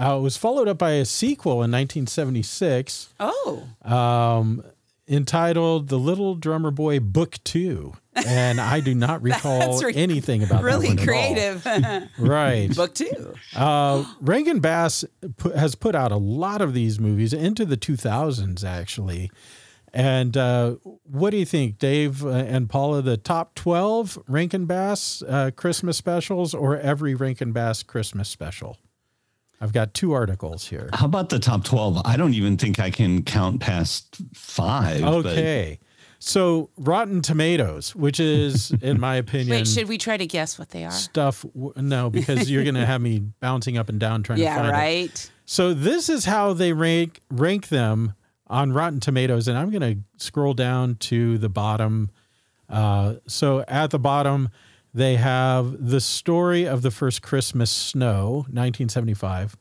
[0.00, 4.62] Uh, it was followed up by a sequel in 1976 Oh, um,
[5.08, 7.94] entitled The Little Drummer Boy Book Two.
[8.26, 11.60] And I do not recall re- anything about really that one at all.
[11.60, 12.08] creative.
[12.18, 12.74] Right.
[12.74, 13.34] Book two.
[13.54, 15.04] Uh, Rankin Bass
[15.36, 19.30] pu- has put out a lot of these movies into the 2000s, actually.
[19.92, 23.02] And uh, what do you think, Dave uh, and Paula?
[23.02, 28.76] The top 12 Rankin Bass uh, Christmas specials or every Rankin Bass Christmas special?
[29.60, 30.88] I've got two articles here.
[30.92, 32.00] How about the top 12?
[32.04, 35.00] I don't even think I can count past five.
[35.02, 35.80] but- Okay.
[36.22, 40.68] So, Rotten Tomatoes, which is, in my opinion, Wait, should we try to guess what
[40.68, 40.90] they are?
[40.90, 41.42] stuff.
[41.54, 44.56] w- No, because you're going to have me bouncing up and down trying to Yeah,
[44.56, 44.72] find it.
[44.72, 45.30] right.
[45.46, 48.12] So this is how they rank rank them
[48.48, 52.10] on Rotten Tomatoes, and I'm going to scroll down to the bottom.
[52.68, 54.50] Uh, so at the bottom,
[54.92, 59.56] they have the story of the first Christmas snow, 1975.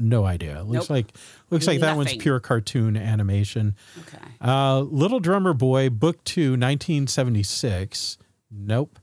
[0.00, 0.62] No idea.
[0.62, 0.90] Looks Nope.
[0.90, 1.06] like
[1.50, 3.76] looks like that one's pure cartoon animation.
[4.00, 4.18] Okay.
[4.40, 8.18] Uh, Little Drummer Boy, Book Two, 1976.
[8.50, 8.98] Nope.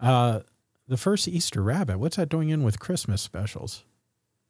[0.00, 0.40] Uh,
[0.88, 1.98] the first Easter Rabbit.
[1.98, 3.84] What's that doing in with Christmas specials?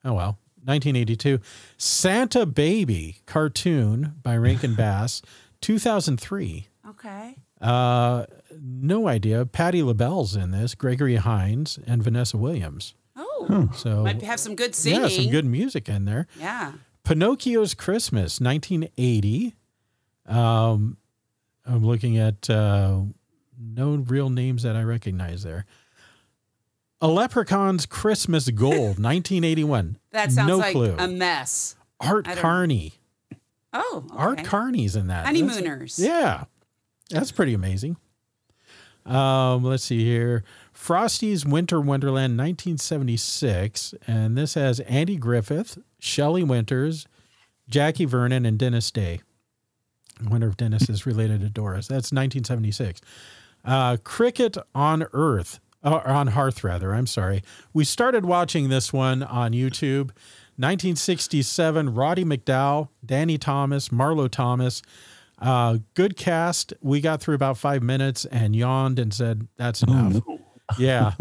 [0.04, 0.38] Oh well.
[0.64, 1.40] 1982.
[1.76, 5.20] Santa Baby cartoon by Rankin Bass,
[5.60, 6.68] 2003.
[6.90, 7.36] Okay.
[7.60, 8.26] Uh,
[8.60, 9.44] no idea.
[9.46, 10.74] Patti LaBelle's in this.
[10.74, 12.94] Gregory Hines and Vanessa Williams.
[13.76, 15.00] So might have some good singing.
[15.02, 16.26] yeah, some good music in there.
[16.38, 16.72] Yeah.
[17.04, 19.54] Pinocchio's Christmas, 1980.
[20.26, 20.96] Um,
[21.66, 23.00] I'm looking at uh,
[23.60, 25.64] no real names that I recognize there.
[27.00, 29.98] A Leprechaun's Christmas Gold, 1981.
[30.12, 30.94] That sounds no like clue.
[30.98, 31.74] a mess.
[32.00, 32.92] Art Carney.
[33.72, 34.16] Oh, okay.
[34.16, 35.24] Art Carney's in that.
[35.24, 35.98] That's- Honeymooners.
[35.98, 36.44] yeah,
[37.10, 37.96] that's pretty amazing.
[39.04, 40.44] Um, let's see here.
[40.82, 43.94] Frosty's Winter Wonderland 1976.
[44.08, 47.06] And this has Andy Griffith, Shelley Winters,
[47.68, 49.20] Jackie Vernon, and Dennis Day.
[50.20, 51.86] I wonder if Dennis is related to Doris.
[51.86, 53.00] That's 1976.
[53.64, 56.92] Uh, Cricket on Earth, uh, on Hearth, rather.
[56.92, 57.44] I'm sorry.
[57.72, 60.10] We started watching this one on YouTube.
[60.58, 64.82] 1967, Roddy McDowall, Danny Thomas, Marlo Thomas.
[65.38, 66.72] Uh, good cast.
[66.80, 70.20] We got through about five minutes and yawned and said, that's enough.
[70.78, 71.12] Yeah.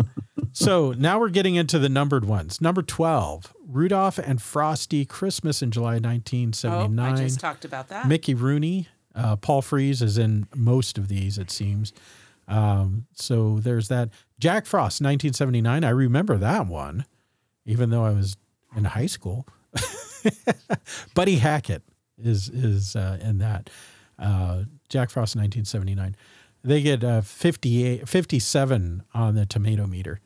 [0.53, 2.61] so now we're getting into the numbered ones.
[2.61, 7.13] Number 12, Rudolph and Frosty Christmas in July Oh, 1979.
[7.13, 8.07] I just talked about that.
[8.07, 11.93] Mickey Rooney, uh, Paul Frees is in most of these, it seems.
[12.47, 14.09] Um, so there's that.
[14.39, 15.83] Jack Frost, 1979.
[15.83, 17.05] I remember that one,
[17.65, 18.35] even though I was
[18.75, 19.45] in high school.
[21.15, 21.83] Buddy Hackett
[22.17, 23.69] is is uh, in that.
[24.19, 26.15] Uh, Jack Frost, 1979.
[26.63, 30.19] They get a 58, 57 on the tomato meter.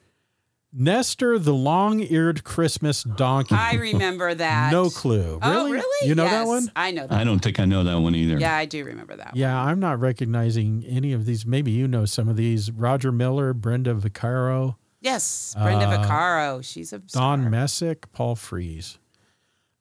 [0.78, 3.56] Nestor, the long-eared Christmas donkey.
[3.56, 4.74] I remember that.
[4.74, 5.40] No clue.
[5.42, 5.72] Oh, Really?
[5.72, 6.10] really?
[6.10, 6.70] You know that one?
[6.76, 7.18] I know that.
[7.18, 8.38] I don't think I know that one either.
[8.38, 9.38] Yeah, I do remember that.
[9.38, 11.46] Yeah, I'm not recognizing any of these.
[11.46, 12.72] Maybe you know some of these.
[12.72, 16.62] Roger Miller, Brenda Vaccaro, Yes, Brenda Uh, Vaccaro.
[16.66, 17.38] She's a Don star.
[17.38, 18.98] Messick, Paul Frees.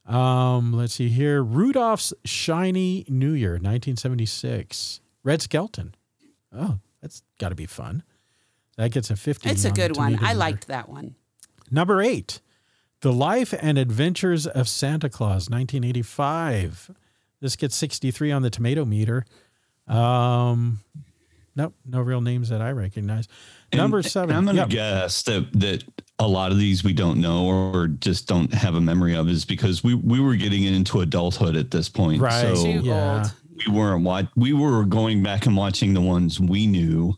[0.06, 1.42] Um, let's see here.
[1.42, 5.00] Rudolph's Shiny New Year, 1976.
[5.24, 5.94] Red Skelton.
[6.56, 8.02] Oh, that's got to be fun.
[8.76, 9.48] That gets a 50.
[9.48, 10.18] It's a on good one.
[10.22, 11.14] I liked that one.
[11.70, 12.40] Number eight,
[13.00, 16.90] The Life and Adventures of Santa Claus, 1985.
[17.40, 19.24] This gets 63 on the tomato meter.
[19.86, 20.80] Um,
[21.54, 23.28] nope, no real names that I recognize.
[23.70, 24.34] And- Number seven.
[24.34, 24.70] I'm going to yep.
[24.70, 25.84] guess that that
[26.18, 29.44] a lot of these we don't know or just don't have a memory of is
[29.44, 32.22] because we we were getting into adulthood at this point.
[32.22, 32.40] Right.
[32.40, 33.18] So Too yeah.
[33.18, 33.32] old.
[33.54, 37.14] We weren't watch we were going back and watching the ones we knew.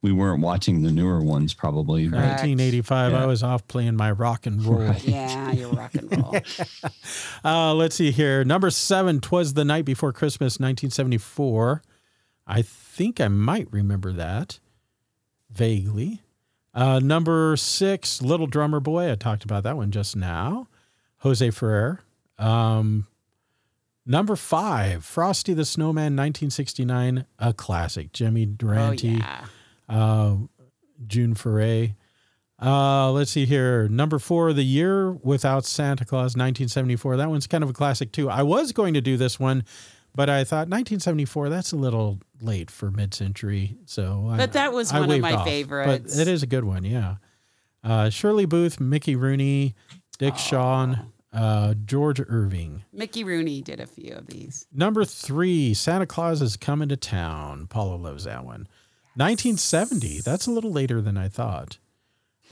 [0.00, 2.08] We weren't watching the newer ones probably.
[2.08, 2.42] Correct.
[2.42, 3.14] 1985.
[3.14, 4.94] I was off playing my rock and roll.
[5.02, 6.36] Yeah, you're rock and roll.
[7.44, 8.44] Uh, let's see here.
[8.44, 11.82] Number seven, Twas the Night Before Christmas, 1974.
[12.46, 14.58] I think I might remember that
[15.50, 16.22] vaguely.
[16.74, 19.10] Uh, number six, Little Drummer Boy.
[19.10, 20.68] I talked about that one just now.
[21.18, 22.00] Jose Ferrer.
[22.38, 23.06] Um,
[24.10, 28.12] Number five, Frosty the Snowman, 1969, a classic.
[28.12, 29.44] Jimmy Durante, Oh, yeah.
[29.88, 30.36] uh,
[31.06, 31.94] June Foray.
[32.60, 33.86] Uh, let's see here.
[33.88, 37.18] Number four, The Year Without Santa Claus, 1974.
[37.18, 38.30] That one's kind of a classic too.
[38.30, 39.62] I was going to do this one,
[40.14, 43.76] but I thought 1974, that's a little late for mid century.
[43.84, 45.46] So, I- But that was I one of my off.
[45.46, 46.16] favorites.
[46.16, 47.16] But it is a good one, yeah.
[47.84, 49.74] Uh, Shirley Booth, Mickey Rooney,
[50.18, 52.84] Dick Shawn, uh, George Irving.
[52.92, 54.66] Mickey Rooney did a few of these.
[54.72, 57.66] Number three, Santa Claus is coming to town.
[57.66, 58.66] Paula loves that one.
[59.16, 60.20] 1970.
[60.20, 61.78] That's a little later than I thought.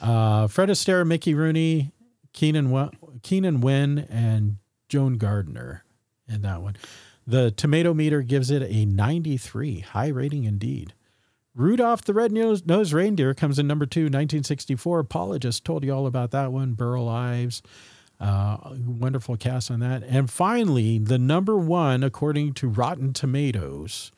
[0.00, 1.92] Uh, Fred Astaire, Mickey Rooney,
[2.32, 2.90] Keenan,
[3.22, 4.56] Keenan Wynn, and
[4.88, 5.84] Joan Gardner
[6.28, 6.76] in that one.
[7.26, 9.80] The tomato meter gives it a 93.
[9.80, 10.92] High rating indeed.
[11.54, 15.04] Rudolph the Red-Nosed Nosed Reindeer comes in number two, 1964.
[15.04, 16.74] Paula just told you all about that one.
[16.74, 17.62] Burl Ives.
[18.18, 20.02] Uh, wonderful cast on that.
[20.04, 24.10] And finally, the number one, according to Rotten Tomatoes,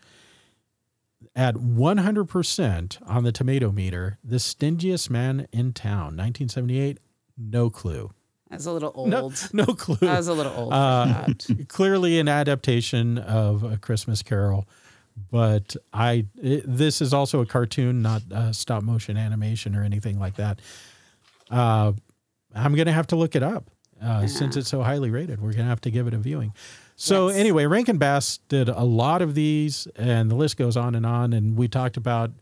[1.34, 6.98] at 100% on the tomato meter, The Stingiest Man in Town, 1978.
[7.36, 8.10] No clue.
[8.50, 9.08] That's a little old.
[9.08, 9.96] No, no clue.
[9.96, 10.72] That was a little old.
[10.72, 11.26] Uh,
[11.68, 14.66] clearly an adaptation of A Christmas Carol,
[15.30, 20.18] but I it, this is also a cartoon, not uh, stop motion animation or anything
[20.18, 20.60] like that.
[21.50, 21.92] Uh,
[22.54, 23.70] I'm gonna have to look it up
[24.02, 25.40] uh, since it's so highly rated.
[25.40, 26.52] We're gonna have to give it a viewing.
[26.96, 27.36] So Yes.
[27.38, 31.32] anyway, Rankin Bass did a lot of these, and the list goes on and on.
[31.32, 32.32] And we talked about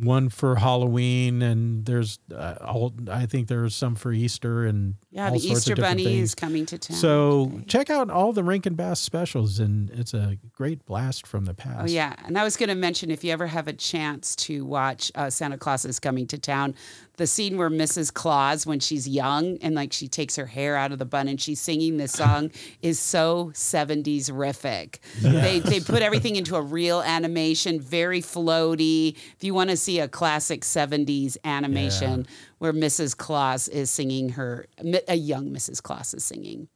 [0.00, 5.30] one for Halloween, and there's uh, all, I think there's some for Easter and Yeah,
[5.30, 6.22] the Easter Bunny things.
[6.30, 6.96] is coming to town.
[6.96, 7.64] So today.
[7.66, 11.80] check out all the Rankin Bass specials, and it's a great blast from the past.
[11.82, 14.64] Oh yeah, and I was going to mention if you ever have a chance to
[14.64, 16.74] watch uh, Santa Claus is Coming to Town,
[17.16, 18.14] the scene where Mrs.
[18.14, 21.40] Claus, when she's young and like she takes her hair out of the bun and
[21.40, 22.50] she's singing this song,
[22.82, 24.98] is so seventies rific.
[25.20, 29.16] They they put everything into a real animation, very floaty.
[29.36, 32.26] If you want to see a classic seventies animation
[32.58, 33.16] where Mrs.
[33.16, 34.66] Claus is singing her,
[35.08, 35.82] a young Mrs.
[35.82, 36.68] Claus is singing.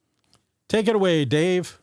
[0.69, 1.79] Take it away, Dave.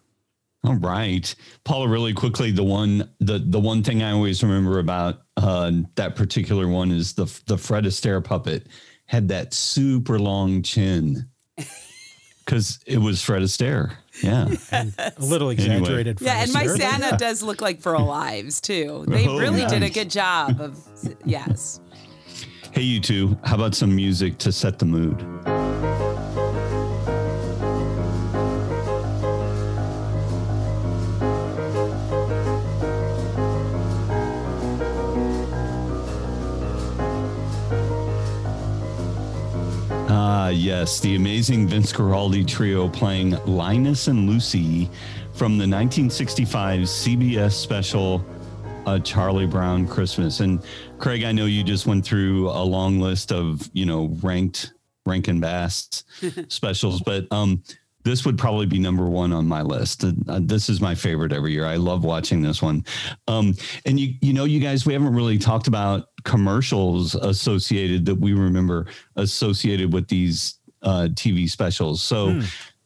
[0.63, 1.87] All right, Paula.
[1.87, 6.67] Really quickly, the one the the one thing I always remember about uh, that particular
[6.67, 8.65] one is the the Fred Astaire puppet
[9.05, 11.29] had that super long chin
[12.45, 13.91] because it was Fred Astaire.
[14.21, 16.19] Yeah, A little exaggerated.
[16.19, 16.25] For.
[16.25, 17.17] Yeah, and my Astaire, Santa yeah.
[17.17, 19.05] does look like Burl Ives too.
[19.07, 20.77] They Oh, really did a good job of
[21.25, 21.79] yes.
[22.71, 23.37] Hey, you two.
[23.43, 25.19] How about some music to set the mood?
[40.49, 44.89] Ah, yes, the amazing Vince Guaraldi trio playing Linus and Lucy
[45.33, 48.25] from the 1965 CBS special
[48.87, 50.39] uh, Charlie Brown Christmas.
[50.39, 50.63] And
[50.97, 54.73] Craig, I know you just went through a long list of you know ranked
[55.05, 56.03] Rankin Bass
[56.47, 57.61] specials, but um,
[58.09, 60.03] this would probably be number one on my list.
[60.03, 61.65] Uh, this is my favorite every year.
[61.65, 62.83] I love watching this one.
[63.27, 63.53] Um,
[63.85, 68.33] and you you know you guys, we haven't really talked about commercials associated that we
[68.33, 72.01] remember associated with these uh, TV specials.
[72.01, 72.41] So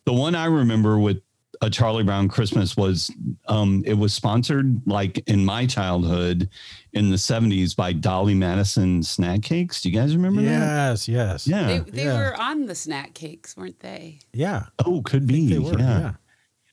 [0.06, 1.22] the one I remember with
[1.64, 3.10] a Charlie Brown Christmas was
[3.48, 6.50] um, it was sponsored like in my childhood
[6.92, 9.82] in the 70s by Dolly Madison snack cakes.
[9.82, 10.50] Do you guys remember that?
[10.50, 11.48] Yes, yes.
[11.48, 11.68] Yeah.
[11.68, 12.18] They, they Yeah.
[12.18, 14.20] were on the snack cakes, weren't they?
[14.34, 14.66] Yeah.
[14.86, 15.48] Oh, could be.
[15.48, 15.80] They were.
[15.80, 16.00] yeah.
[16.00, 16.12] Yeah.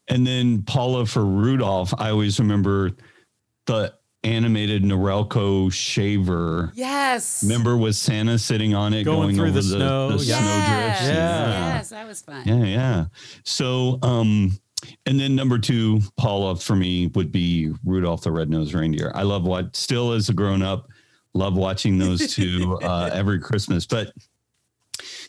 [0.08, 2.90] And then Paula for Rudolph, I always remember
[3.66, 6.72] the animated Norelco shaver.
[6.74, 7.44] Yes.
[7.44, 10.38] Remember with Santa sitting on it Going going, through over the the, snow, the yeah.
[10.40, 11.06] snowdrifts?
[11.06, 11.74] Yeah.
[11.76, 12.42] Yes, that was fun.
[12.46, 13.04] Yeah, yeah.
[13.44, 14.58] So, um,
[15.06, 19.12] and then number two, Paula for me would be Rudolph the Red-Nosed Reindeer.
[19.14, 20.88] I love what still as a grown up,
[21.34, 23.86] love watching those two uh, every Christmas.
[23.86, 24.12] But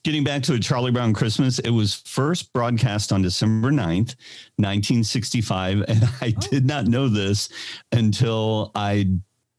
[0.04, 4.16] getting back to a Charlie Brown Christmas, it was first broadcast on December 9th,
[4.58, 5.84] 1965.
[5.88, 7.50] And I did not know this
[7.92, 9.12] until I,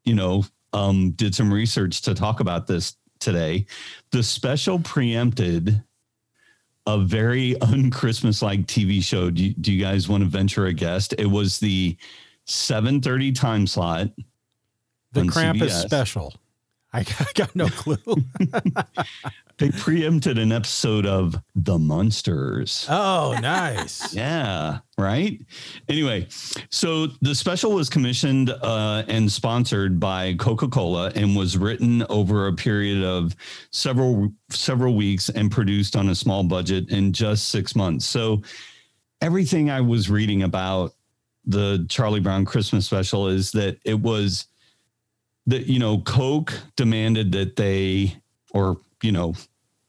[0.04, 3.66] you know, um, did some research to talk about this today.
[4.10, 5.82] The special preempted
[6.86, 9.30] a very un-Christmas like TV show.
[9.30, 11.12] Do you, do you guys want to venture a guess?
[11.14, 11.96] It was the
[12.46, 14.08] 7:30 time slot.
[15.12, 15.84] The Krampus CBS.
[15.84, 16.34] special.
[16.94, 17.96] I got, no clue.
[19.58, 22.84] They preempted an episode of The Munsters.
[22.90, 24.12] oh, nice.
[24.22, 25.40] Yeah, right.
[25.88, 26.26] Anyway,
[26.70, 32.48] so the special was commissioned uh, and sponsored by Coca Cola and was written over
[32.48, 33.36] a period of
[33.70, 38.04] several several weeks and produced on a small budget in just six months.
[38.04, 38.42] So
[39.20, 40.94] everything I was reading about
[41.44, 44.46] the Charlie Brown Christmas special is that it was
[45.46, 48.16] that you know Coke demanded that they
[48.52, 49.34] or you know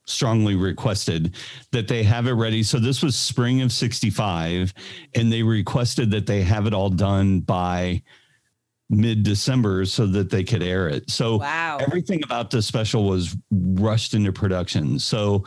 [0.05, 1.35] strongly requested
[1.71, 2.61] that they have it ready.
[2.61, 4.73] So this was spring of 65
[5.15, 8.01] and they requested that they have it all done by
[8.89, 11.09] mid December so that they could air it.
[11.09, 11.77] So Wow.
[11.79, 14.99] everything about this special was rushed into production.
[14.99, 15.45] So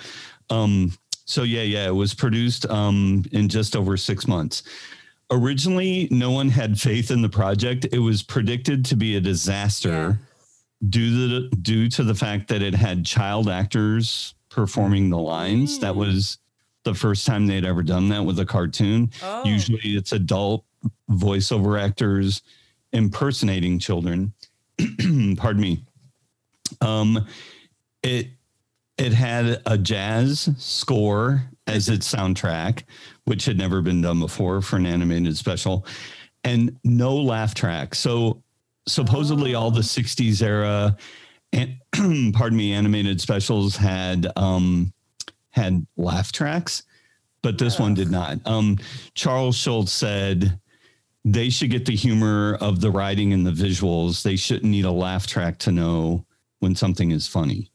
[0.48, 0.92] um
[1.26, 4.62] so yeah, yeah, it was produced um in just over 6 months.
[5.30, 7.86] Originally, no one had faith in the project.
[7.90, 10.20] It was predicted to be a disaster
[10.88, 15.80] due to the, due to the fact that it had child actors performing the lines.
[15.80, 16.38] That was
[16.84, 19.10] the first time they'd ever done that with a cartoon.
[19.22, 19.44] Oh.
[19.44, 20.64] Usually, it's adult
[21.10, 22.42] voiceover actors
[22.92, 24.32] impersonating children.
[25.36, 25.84] Pardon me.
[26.80, 27.26] Um,
[28.02, 28.28] it
[28.98, 32.84] it had a jazz score as its soundtrack,
[33.24, 35.86] which had never been done before for an animated special,
[36.44, 37.94] and no laugh track.
[37.94, 38.42] So
[38.86, 40.96] supposedly all the 60s era
[41.52, 41.76] and
[42.34, 44.92] pardon me animated specials had um
[45.50, 46.84] had laugh tracks
[47.42, 48.38] but this one did not.
[48.46, 48.78] Um
[49.14, 50.60] charles schulz said
[51.24, 54.22] they should get the humor of the writing and the visuals.
[54.22, 56.24] They shouldn't need a laugh track to know
[56.60, 57.70] when something is funny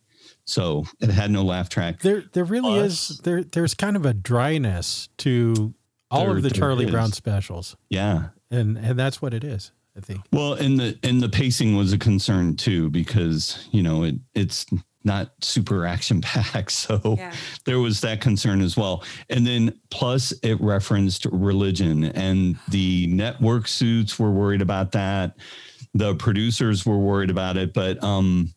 [0.46, 3.18] so it had no laugh track There, there really Plus- is.
[3.20, 5.74] There, there's kind of a dryness to
[6.10, 6.92] all There- of the Charlie is.
[6.92, 9.72] Brown specials, yeah and and that's what it is.
[9.96, 10.22] I think.
[10.32, 14.66] Well, and the and the pacing was a concern too because you know it it's
[15.04, 17.34] not super action packed, so Yeah.
[17.66, 19.04] there was that concern as well.
[19.30, 25.36] And then plus it referenced religion, and the network suits were worried about that.
[25.94, 28.54] The producers were worried about it, but um,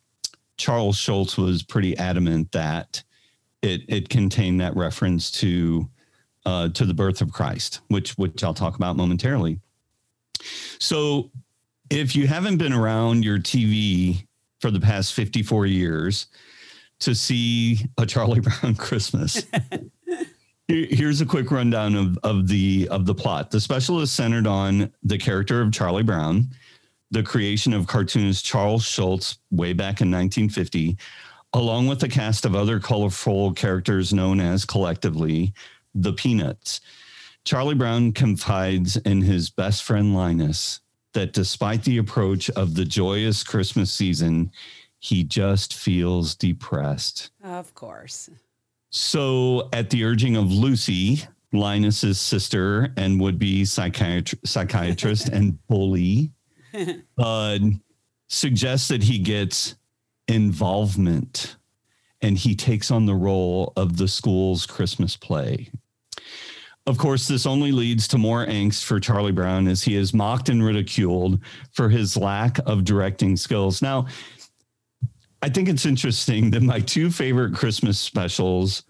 [0.57, 3.03] Charles Schulz was pretty adamant that
[3.63, 5.89] it it contained that reference to
[6.47, 9.61] uh, to the birth of Christ, which which I'll talk about momentarily.
[10.79, 11.31] So,
[11.91, 14.27] if you haven't been around your TV
[14.61, 16.27] for the past 54 years
[17.01, 19.43] to see a Charlie Brown Christmas,
[20.69, 23.51] here's a quick rundown of, of the of the plot.
[23.51, 26.49] The special is centered on the character of Charlie Brown,
[27.15, 30.99] the creation of cartoonist Charles Schulz way back in 1950,
[31.53, 35.55] along with a cast of other colorful characters known as collectively
[35.95, 36.81] the Peanuts.
[37.45, 40.81] Charlie Brown confides in his best friend Linus
[41.13, 44.51] that despite the approach of the joyous Christmas season,
[44.99, 47.31] he just feels depressed.
[47.45, 48.29] Of course.
[48.91, 56.33] So, at the urging of Lucy, Linus's sister and would be psychiatr- psychiatrist and bully,
[57.19, 57.59] uh,
[58.29, 59.77] suggests that he gets
[60.29, 61.57] involvement
[62.23, 65.71] and he takes on the role of the school's Christmas play.
[66.87, 70.49] Of course, this only leads to more angst for Charlie Brown as he is mocked
[70.51, 71.41] and ridiculed
[71.73, 73.81] for his lack of directing skills.
[73.81, 74.07] Now,
[75.43, 78.85] I think it's interesting that my two favorite Christmas specials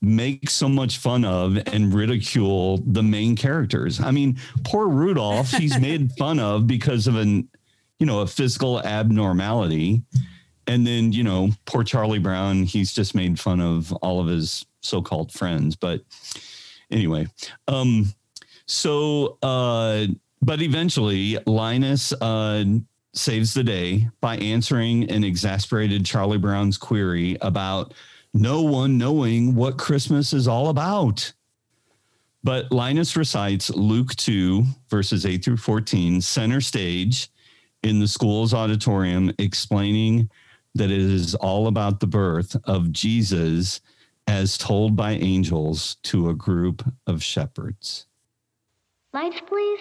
[0.00, 4.00] make so much fun of and ridicule the main characters.
[4.00, 7.48] I mean, poor Rudolph, he's made fun of because of an,
[7.98, 10.02] you know, a physical abnormality.
[10.66, 14.64] And then, you know, poor Charlie Brown, he's just made fun of all of his
[14.80, 15.76] so-called friends.
[15.76, 16.02] But
[16.90, 17.26] anyway,
[17.68, 18.12] um,
[18.66, 20.06] so uh,
[20.40, 22.64] but eventually Linus uh
[23.14, 27.92] saves the day by answering an exasperated Charlie Brown's query about
[28.34, 31.32] no one knowing what Christmas is all about.
[32.44, 37.30] But Linus recites Luke 2, verses 8 through 14, center stage
[37.82, 40.28] in the school's auditorium, explaining
[40.74, 43.80] that it is all about the birth of Jesus
[44.26, 48.06] as told by angels to a group of shepherds.
[49.12, 49.80] Lights, please.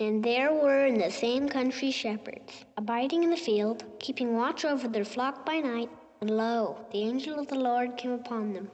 [0.00, 4.86] And there were in the same country shepherds, abiding in the field, keeping watch over
[4.86, 5.90] their flock by night.
[6.20, 8.70] And lo, the angel of the Lord came upon them.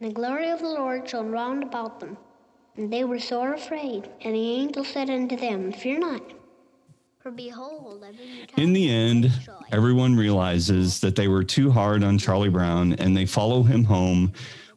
[0.00, 2.16] And the glory of the Lord shone round about them.
[2.76, 4.08] And they were sore afraid.
[4.22, 6.22] And the angel said unto them, Fear not.
[7.20, 9.66] For behold, I bring you In the end, tidings of joy.
[9.76, 14.32] everyone realizes that they were too hard on Charlie Brown and they follow him home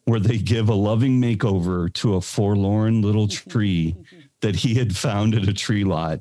[0.05, 3.95] where they give a loving makeover to a forlorn little tree
[4.43, 6.19] that he had found at a tree lot.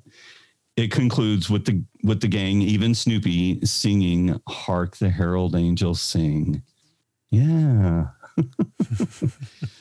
[0.77, 6.63] It concludes with the with the gang, even Snoopy, singing "Hark the Herald Angels Sing."
[7.31, 8.07] Yeah.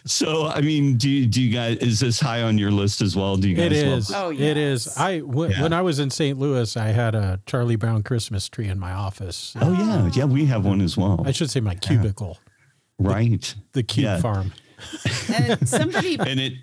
[0.05, 3.15] so, I mean, do you, do you guys is this high on your list as
[3.15, 3.37] well?
[3.37, 3.71] Do you guys?
[3.71, 4.07] It love is.
[4.07, 4.17] this?
[4.17, 4.85] Oh, It is.
[4.87, 4.97] yes.
[4.97, 5.61] I w- Yeah.
[5.63, 6.37] when I was in St.
[6.37, 9.53] Louis, I had a Charlie Brown Christmas tree in my office.
[9.61, 11.23] Oh yeah, yeah, we have one as well.
[11.25, 12.37] I should say my cubicle,
[12.99, 13.53] Right.
[13.73, 14.19] the cube Yeah.
[14.19, 14.51] farm.
[15.33, 16.53] And somebody and it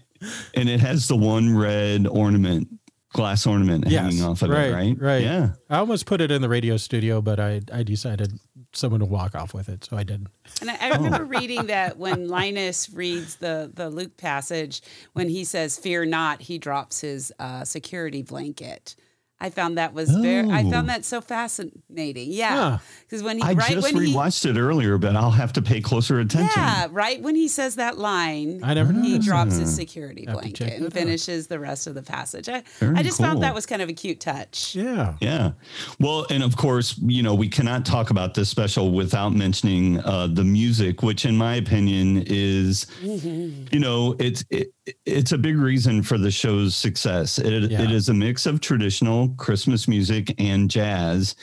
[0.54, 2.68] and it has the one red ornament,
[3.12, 4.96] glass ornament hanging off of right, it, right?
[5.00, 5.22] Right.
[5.22, 5.50] Yeah.
[5.70, 8.38] I almost put it in the radio studio, but I, I decided
[8.72, 10.28] someone to walk off with it, so I didn't.
[10.60, 15.44] And I, I remember reading that when Linus reads the the Luke passage, when he
[15.44, 18.94] says "Fear not," he drops his uh, security blanket.
[19.40, 20.50] I found that was very.
[20.50, 20.70] I Oh.
[20.70, 22.32] found that so fascinating.
[22.32, 22.78] Yeah, Huh.
[23.02, 25.62] because when he I right just when he rewatched it earlier, but I'll have to
[25.62, 26.50] pay closer attention.
[26.60, 29.28] yeah right when he says that line, I never he noticed.
[29.28, 29.76] drops his Hmm.
[29.76, 30.92] security Have blanket and that out.
[30.92, 32.48] finishes the rest of the passage.
[32.48, 34.74] I, Very I just found that was kind of a cute touch.
[34.74, 35.14] Yeah.
[35.20, 35.52] Yeah.
[36.00, 40.26] Well, and of course, you know, we cannot talk about this special without mentioning uh,
[40.26, 44.72] the music, which, in my opinion, is, you know, it's it,
[45.04, 47.38] it's a big reason for the show's success.
[47.38, 47.82] It, Yeah.
[47.82, 51.36] it is a mix of traditional Christmas music and jazz.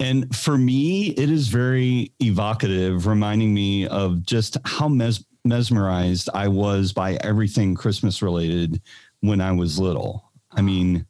[0.00, 6.48] And for me, it is very evocative, reminding me of just how mes- mesmerized I
[6.48, 8.80] was by everything Christmas related
[9.20, 10.30] when I was little.
[10.52, 11.04] I mean,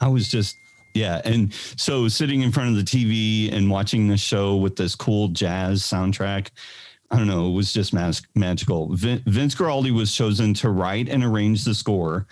[0.00, 0.56] I was just,
[0.94, 1.22] yeah.
[1.24, 5.28] And so sitting in front of the TV and watching this show with this cool
[5.28, 6.48] jazz soundtrack,
[7.10, 8.88] I don't know, it was just mas- magical.
[8.94, 12.26] Vin- Vince Guaraldi was chosen to write and arrange the score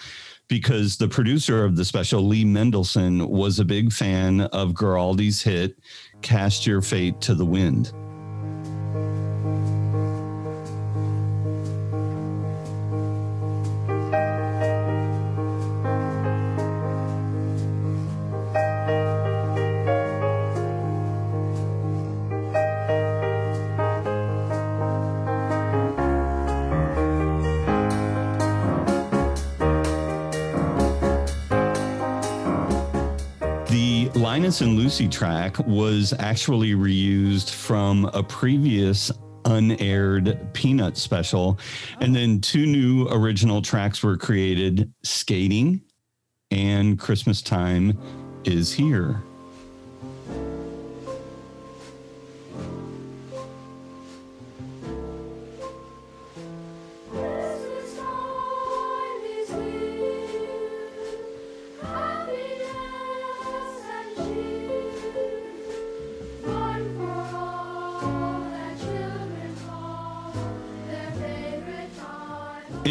[0.51, 5.79] because the producer of the special, Lee Mendelson, was a big fan of Guaraldi's hit,
[6.21, 7.93] Cast Your Fate to the Wind.
[34.51, 39.13] Linus and Lucy track was actually reused from a previous
[39.45, 41.57] unaired Peanut special.
[42.01, 45.83] And then two new original tracks were created Skating
[46.51, 47.97] and Christmas Time
[48.43, 49.23] is Here.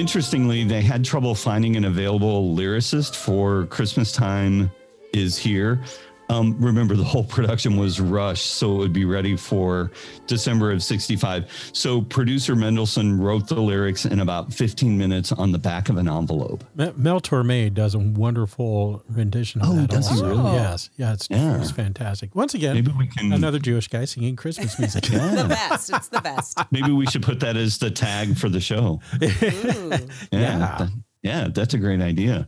[0.10, 4.72] Interestingly, they had trouble finding an available lyricist for Christmas Time
[5.14, 5.84] is Here.
[6.30, 9.92] Um, remember, the whole production was rushed, so it would be ready for
[10.28, 11.72] December of 65.
[11.74, 16.08] So producer Mendelson wrote the lyrics in about 15 minutes on the back of an
[16.08, 16.64] envelope.
[16.76, 19.90] Me- Mel Torme does a wonderful rendition of Oh, that.
[19.90, 20.28] does he also.
[20.30, 20.54] really?
[20.54, 20.90] Yes.
[20.98, 21.60] Yeah, it's, Yeah.
[21.60, 22.36] it's fantastic.
[22.36, 25.04] Once again, Maybe we can- another Jewish guy singing Christmas music.
[25.10, 25.90] The best.
[25.92, 26.60] It's the best.
[26.72, 29.02] Maybe we should put that as the tag for the show.
[29.16, 29.28] Ooh.
[29.28, 30.00] Yeah,
[30.32, 30.58] Yeah.
[30.78, 30.90] that-
[31.24, 32.48] yeah, that's a great idea.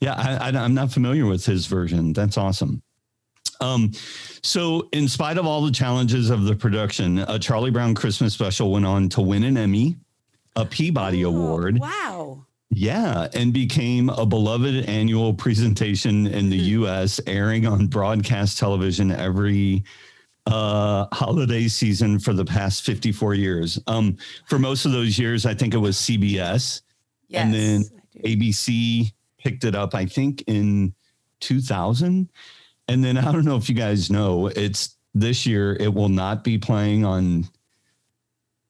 [0.00, 2.12] Yeah, I, I, I'm not familiar with his version.
[2.12, 2.82] That's awesome.
[3.60, 3.92] Um,
[4.42, 8.70] so, in spite of all the challenges of the production, a Charlie Brown Christmas special
[8.72, 9.96] went on to win an Emmy,
[10.56, 12.44] a Peabody Award, Wow.
[12.70, 19.84] yeah, and became a beloved annual presentation in the U.S., airing on broadcast television every
[20.46, 24.14] uh holiday season for the past 54 years um
[24.46, 26.82] for most of those years i think it was cbs
[27.28, 27.42] Yes.
[27.42, 27.84] and then
[28.22, 30.94] ABC picked it up, I think, in
[31.40, 32.28] 2000.
[32.88, 36.44] And then I don't know if you guys know, it's this year, it will not
[36.44, 37.46] be playing on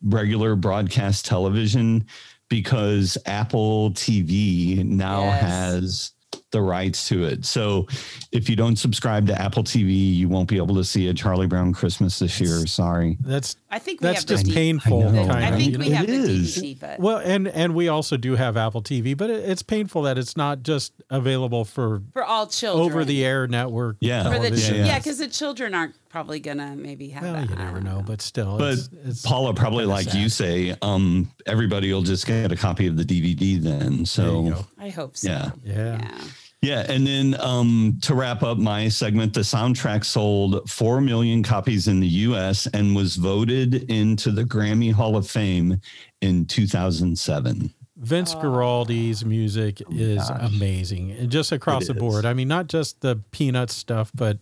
[0.02, 2.06] regular broadcast television
[2.48, 5.40] because Apple TV now Yes.
[5.42, 6.10] has
[6.54, 7.44] the rights to it.
[7.44, 7.86] So
[8.32, 11.46] if you don't subscribe to Apple TV, you won't be able to see a Charlie
[11.46, 12.66] Brown Christmas this year.
[12.66, 13.18] Sorry.
[13.20, 15.06] That's I think we that's have just D- painful.
[15.06, 15.26] I know.
[15.26, 15.96] kind I of, think you we know?
[15.96, 16.56] have It the is.
[16.56, 20.02] DVD, but Well, and and we also do have Apple TV, but it, it's painful
[20.02, 22.86] that it's not just available for for all children.
[22.86, 23.96] over the air network.
[24.00, 24.22] Yeah.
[24.22, 24.74] For the television.
[24.74, 24.86] ch- yeah.
[24.86, 27.50] yeah, because the children aren't probably gonna maybe have Well, that.
[27.50, 30.14] you never don't know, but still, But it's, it's Paula, probably like sad.
[30.20, 34.06] you say, um, everybody will just get a copy of the DVD then.
[34.06, 34.64] So.
[34.78, 35.28] I hope so.
[35.30, 35.50] Yeah.
[35.64, 35.98] Yeah.
[35.98, 36.18] Yeah.
[36.64, 41.88] Yeah, and then um, to wrap up my segment, the soundtrack sold four million copies
[41.88, 42.66] in the U.S.
[42.68, 45.80] and was voted into the Grammy Hall of Fame
[46.20, 47.70] in 2007.
[47.96, 52.00] Vince Guaraldi's music is amazing, and just across It the is.
[52.00, 52.24] board.
[52.24, 54.38] I mean, not just the Peanuts stuff, but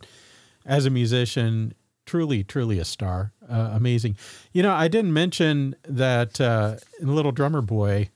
[0.64, 1.74] as a musician,
[2.06, 3.32] truly, truly a star.
[3.48, 4.16] Uh, amazing.
[4.52, 8.08] You know, I didn't mention that uh, in Little Drummer Boy,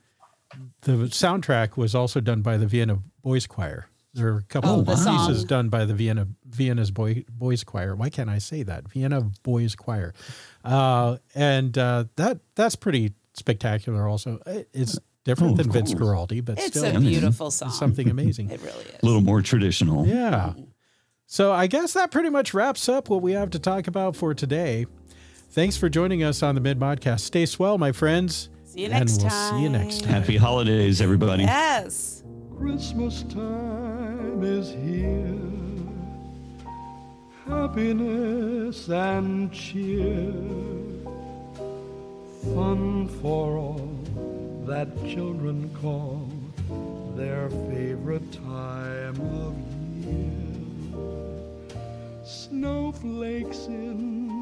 [0.82, 3.88] the soundtrack was also done by the Vienna Boys Choir.
[4.16, 5.46] There are a couple Oh, of the pieces song.
[5.46, 7.94] done by the Vienna Vienna's boy, Boys Choir.
[7.94, 8.88] Why can't I say that?
[8.88, 10.14] Vienna Boys Choir,
[10.64, 14.08] uh, and uh, that that's pretty spectacular.
[14.08, 14.40] Also,
[14.72, 16.08] it's different Oh, than Vince course.
[16.08, 17.70] Guaraldi, but It's still a beautiful song.
[17.70, 18.50] something amazing.
[18.52, 19.02] It really is.
[19.02, 20.06] A little more traditional.
[20.06, 20.54] Yeah.
[21.26, 24.32] So I guess that pretty much wraps up what we have to talk about for
[24.32, 24.86] today.
[25.50, 27.20] Thanks for joining us on the Mid Modcast.
[27.20, 28.48] Stay swell, my friends.
[28.64, 29.56] See you and next we'll time.
[29.56, 30.12] see you next time.
[30.12, 31.42] Happy holidays, everybody.
[31.42, 32.22] Yes.
[32.56, 33.22] Christmas
[34.26, 35.38] time is here.
[37.46, 40.32] Happiness and cheer.
[42.54, 43.90] Fun for all
[44.66, 46.28] that children call
[47.16, 49.54] their favorite time of
[50.04, 50.46] year.
[52.24, 54.35] Snowflakes in